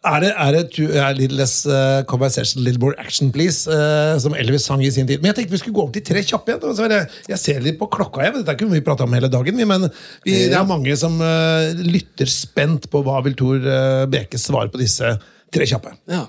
[0.00, 3.68] Er det, er det to, er little less uh, conversation, little more action, please?
[3.68, 5.20] uh, som Elvis sang i sin tid.
[5.20, 6.76] Men jeg tenkte vi skulle gå over til tre kjappe igjen.
[6.78, 8.22] Så jeg, jeg ser litt på klokka.
[8.24, 9.90] Jeg Dette det er ikke vi prata om hele dagen, men
[10.24, 14.72] vi, det er mange som uh, lytter spent på hva vil Tor uh, Beke svare
[14.72, 15.12] på disse
[15.52, 15.92] tre kjappe.
[16.10, 16.24] ja.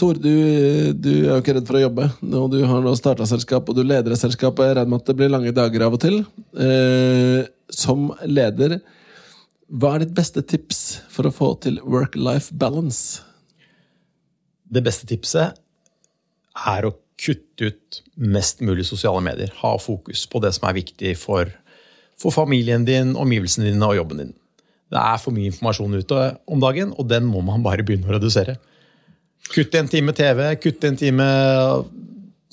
[0.00, 0.32] Tor, du,
[0.96, 2.06] du er jo ikke redd for å jobbe.
[2.24, 4.56] Nå, du har nå starta selskap, og du leder et selskap.
[4.56, 6.22] og Jeg regner med at det blir lange dager av og til.
[6.56, 7.42] Eh,
[7.72, 8.78] som leder,
[9.70, 10.80] hva er ditt beste tips
[11.12, 13.22] for å få til work-life balance?
[14.72, 15.58] Det beste tipset
[16.66, 19.52] er å kutte ut mest mulig sosiale medier.
[19.62, 21.50] Ha fokus på det som er viktig for,
[22.20, 24.34] for familien din, omgivelsene dine og jobben din.
[24.92, 28.16] Det er for mye informasjon ute om dagen, og den må man bare begynne å
[28.16, 28.58] redusere.
[29.52, 31.28] Kutt en time TV, kutt en time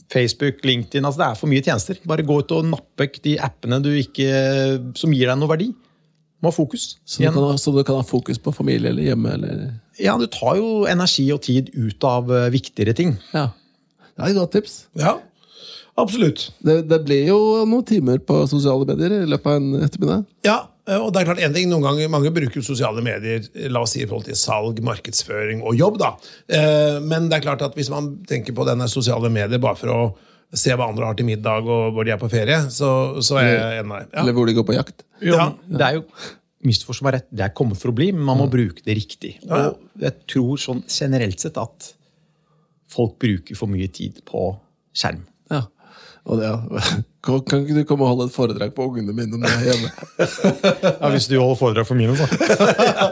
[0.10, 1.06] Facebook, LinkedIn.
[1.06, 2.00] altså Det er for mye tjenester.
[2.08, 4.30] Bare gå ut og nappe de appene ikke,
[4.98, 5.70] som gir deg noe verdi.
[6.40, 6.98] Må ha fokus.
[7.04, 9.34] Så du, kan så du kan ha fokus på familie eller hjemme?
[9.36, 9.64] Eller?
[10.00, 13.18] Ja, Du tar jo energi og tid ut av eh, viktigere ting.
[13.34, 13.50] Ja.
[14.16, 14.78] Det er et godt tips.
[15.00, 15.18] Ja,
[16.00, 16.50] absolutt.
[16.64, 20.24] Det, det blir jo noen timer på sosiale medier i løpet av en ettermiddag.
[20.48, 23.84] Ja, eh, og det er klart en ting, noen ganger, Mange bruker sosiale medier la
[23.84, 26.00] oss si, i forhold til salg, markedsføring og jobb.
[26.00, 26.14] da.
[26.48, 29.92] Eh, Men det er klart at hvis man tenker på denne sosiale medier bare for
[29.96, 30.02] å
[30.58, 32.90] se hva andre har til middag og hvor de er på ferie, så,
[33.22, 34.14] så er jeg enig av deg.
[34.24, 35.04] Eller hvor de går på jakt.
[35.22, 35.48] Jo, Ja.
[35.70, 36.06] Det er jo
[36.66, 39.36] misforstå meg rett, det er kommet for å bli, men man må bruke det riktig.
[39.48, 41.92] Og jeg tror sånn generelt sett at
[42.90, 44.50] folk bruker for mye tid på
[44.98, 45.22] skjerm.
[45.54, 45.62] Ja.
[46.30, 46.98] Og det, ja.
[47.24, 49.92] Kan ikke du komme og holde et foredrag på ungene mine om det hjemme?
[51.00, 52.28] Ja, Hvis du holder foredrag for mine, så.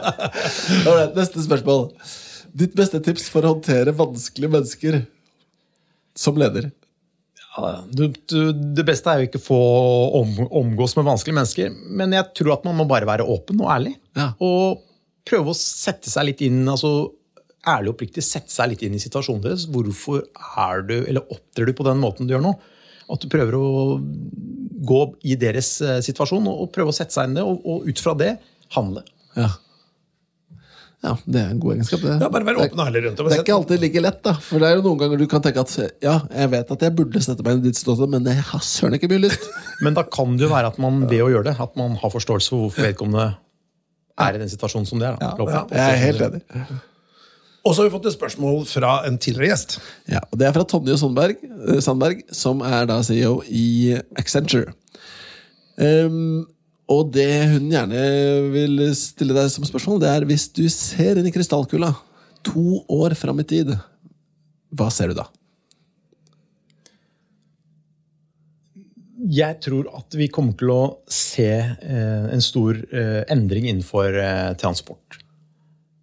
[0.88, 1.86] Alright, neste spørsmål.
[2.58, 5.00] Ditt beste tips for å håndtere vanskelige mennesker
[6.18, 6.70] som leder?
[7.90, 8.38] Du, du,
[8.76, 9.60] det beste er jo ikke å få
[10.20, 13.70] om, omgås med vanskelige mennesker, men jeg tror at man må bare være åpen og
[13.74, 13.94] ærlig.
[14.18, 14.30] Ja.
[14.44, 14.84] Og
[15.28, 17.10] prøve å sette seg litt inn altså
[17.68, 19.66] ærlig og oppriktig sette seg litt inn i situasjonen deres.
[19.70, 20.24] Hvorfor
[20.64, 22.54] er du, eller opptrer du på den måten du gjør nå?
[23.08, 23.68] At du prøver å
[24.88, 27.64] gå i deres eh, situasjon og, og prøve å sette seg inn i det, og,
[27.64, 28.34] og ut fra det
[28.76, 29.04] handle.
[29.36, 29.50] Ja.
[31.04, 32.00] Ja, Det er en god egenskap.
[32.02, 32.14] det.
[32.20, 33.26] Ja, bare vær åpen og ærlig rundt det.
[33.30, 34.32] Det er ikke alltid like lett, da.
[34.42, 36.94] For det er jo noen ganger du kan tenke at ja, jeg vet at jeg
[36.98, 39.46] burde sette meg i ditt ståsted, men jeg har søren ikke mye lyst.
[39.84, 42.10] Men da kan det jo være at man ved å gjøre det, at man har
[42.10, 43.28] forståelse for hvorfor vedkommende
[44.18, 45.20] er i den situasjonen som det er.
[45.20, 45.34] Da.
[45.46, 46.42] Ja, jeg er helt enig.
[47.62, 49.78] Og så har vi fått et spørsmål fra en tidligere gjest.
[50.10, 54.72] Ja, og Det er fra Tonje Sandberg, eh, Sandberg som er da CEO i Accenture.
[55.78, 56.46] Ehm,
[56.88, 58.02] og det hun gjerne
[58.54, 61.92] vil stille deg som spørsmål, det er hvis du ser inn i krystallkula
[62.46, 63.74] to år fram i tid,
[64.72, 65.26] hva ser du da?
[69.28, 70.82] Jeg tror at vi kommer til å
[71.12, 75.18] se eh, en stor eh, endring innenfor eh, transport.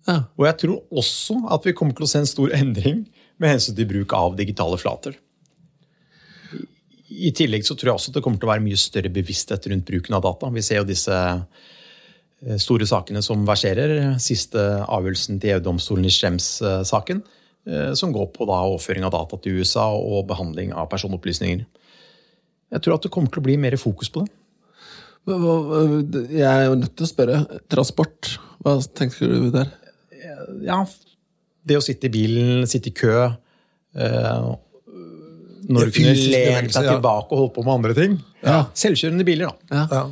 [0.06, 3.06] Ja, Og jeg tror også at vi kommer til å se en stor endring
[3.42, 5.16] med hensyn til bruk av digitale flater.
[7.16, 9.68] I tillegg så tror jeg også at det kommer til å være mye større bevissthet
[9.72, 10.50] rundt bruken av data.
[10.52, 14.16] Vi ser jo disse eh, store sakene som verserer.
[14.22, 17.22] Siste avgjørelsen til EU-domstolen i Schrems-saken,
[17.70, 21.64] eh, som går på da overføring av data til USA og behandling av personopplysninger.
[22.76, 24.34] Jeg tror at det kommer til å bli mer fokus på det.
[25.26, 27.40] Hva- Jeg er jo nødt til å spørre.
[27.72, 29.72] Transport, hva tenker du der?
[30.66, 30.84] ja,
[31.66, 33.14] det å sitte i bilen, sitte i kø
[33.96, 34.56] eh,
[35.66, 38.18] Når du kunne lent deg tilbake og holdt på med andre ting.
[38.46, 38.66] Ja.
[38.78, 39.80] Selvkjørende biler, da.
[39.80, 39.86] Ja.
[39.92, 40.04] Ja.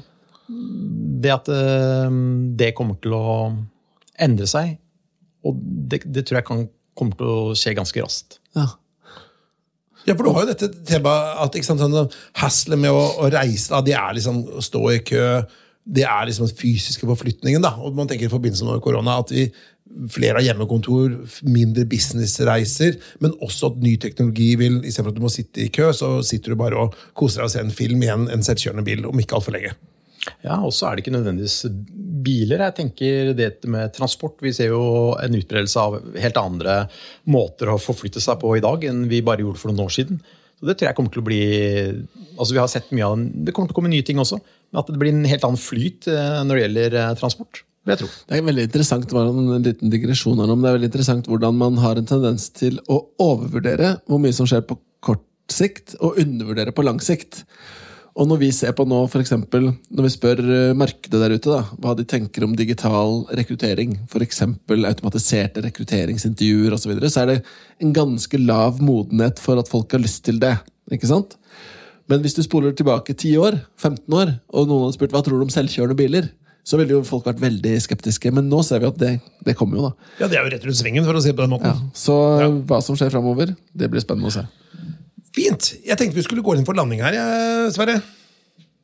[1.23, 2.15] Det at eh,
[2.59, 3.25] det kommer til å
[4.21, 4.77] endre seg,
[5.43, 6.63] og det, det tror jeg kan,
[6.97, 8.39] kommer til å skje ganske raskt.
[8.57, 8.69] Ja.
[10.03, 13.29] Ja, for du har jo dette temaet at ikke sant, sånn, hasslet med å, å
[13.31, 15.27] reise, da, det er liksom å stå i kø,
[15.83, 17.63] det er liksom den fysiske forflytningen.
[17.63, 19.47] da, og man tenker i forbindelse med korona at vi
[20.13, 21.15] flere hjemmekontor,
[21.45, 25.91] mindre businessreiser, men også at ny teknologi vil, istedenfor at du må sitte i kø,
[25.95, 28.85] så sitter du bare og koser deg og ser en film i en, en selvkjørende
[28.87, 29.75] bil om ikke altfor lenge.
[30.43, 31.65] Ja, Og så er det ikke nødvendigvis
[32.23, 32.63] biler.
[32.63, 34.37] Jeg tenker det med transport.
[34.43, 36.77] Vi ser jo en utbredelse av helt andre
[37.27, 40.21] måter å forflytte seg på i dag enn vi bare gjorde for noen år siden.
[40.59, 41.43] Så Det tror jeg kommer til å bli
[42.37, 44.39] altså vi har sett mye av den, Det kommer til å komme nye ting også.
[44.71, 47.63] Men at det blir en helt annen flyt eh, når det gjelder eh, transport.
[48.29, 51.79] Det er veldig interessant en liten digresjon her men det er veldig interessant hvordan man
[51.83, 56.71] har en tendens til å overvurdere hvor mye som skjer på kort sikt, og undervurdere
[56.75, 57.43] på lang sikt.
[58.13, 61.49] Og når vi ser på nå, for eksempel, når vi spør eh, markedet der ute,
[61.49, 64.43] da, hva de tenker om digital rekruttering, f.eks.
[64.69, 67.37] automatiserte rekrutteringsintervjuer osv., så, så er det
[67.81, 70.53] en ganske lav modenhet for at folk har lyst til det.
[70.93, 71.35] ikke sant?
[72.11, 75.41] Men hvis du spoler tilbake 10 år, 15 år, og noen hadde spurt hva tror
[75.41, 76.29] du om selvkjørende biler,
[76.63, 78.31] så ville jo folk vært veldig skeptiske.
[78.35, 80.09] Men nå ser vi at det, det kommer jo, da.
[80.21, 81.85] Ja, Det er jo rett rundt svingen, for å si det på den måten.
[81.97, 82.15] Så
[82.69, 84.45] hva som skjer framover, det blir spennende å se.
[85.33, 85.73] Fint.
[85.83, 87.17] Jeg tenkte vi skulle gå inn for landing her,
[87.73, 87.99] Sverre.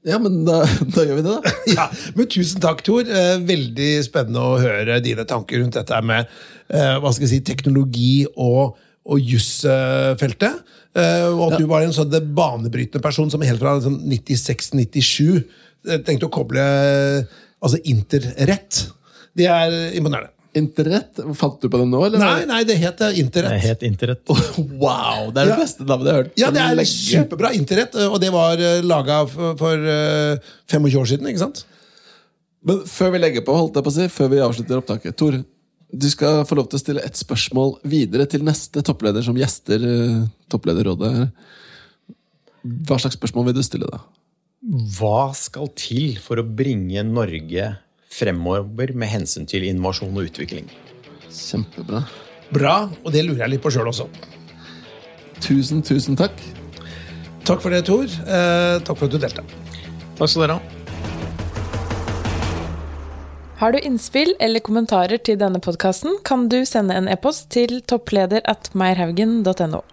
[0.07, 0.61] Ja, men da,
[0.95, 1.53] da gjør vi det, da.
[1.75, 3.03] Ja, men Tusen takk, Tor.
[3.03, 6.23] Eh, Veldig spennende å høre dine tanker rundt dette med
[6.71, 8.77] eh, hva skal jeg si, teknologi og,
[9.09, 10.63] og jusfeltet.
[10.95, 15.99] Eh, og at du var en sånn banebrytende person som helt fra sånn 96-97 eh,
[16.07, 16.63] tenkte å koble
[17.61, 18.83] altså interrett.
[19.37, 20.33] Det er imponerende.
[20.57, 21.19] Interrett?
[21.37, 22.17] fant du på det nå, eller?
[22.17, 24.23] Nei, nei, det het Det het interrett.
[24.81, 25.57] Wow, det er det Ja.
[25.61, 26.31] beste navnet jeg har hørt.
[26.41, 30.41] Ja, det er superbra interrett, og det var laga for, for eh,
[30.71, 31.61] 25 år siden, ikke sant?
[32.65, 35.37] Men før vi legger på, holdt jeg på å si, før vi avslutter opptaket Tor,
[35.89, 39.85] du skal få lov til å stille et spørsmål videre til neste toppleder som gjester
[39.85, 40.17] eh,
[40.51, 41.13] topplederrådet.
[42.89, 44.01] Hva slags spørsmål vil du stille da?
[44.59, 47.69] Hva skal til for å bringe Norge
[48.11, 50.67] fremover med hensyn til innovasjon og utvikling?
[51.31, 52.01] Kjempebra.
[52.51, 52.73] Bra,
[53.05, 54.09] og det lurer jeg litt på sjøl også.
[55.39, 56.35] Tusen, tusen takk.
[57.47, 58.03] Takk for det, Tor.
[58.03, 59.45] Eh, takk for at du delte.
[60.19, 60.75] Takk skal dere ha.
[63.63, 68.43] Har du innspill eller kommentarer til denne podkasten, kan du sende en e-post til toppleder
[68.43, 69.85] at meierhaugen.no.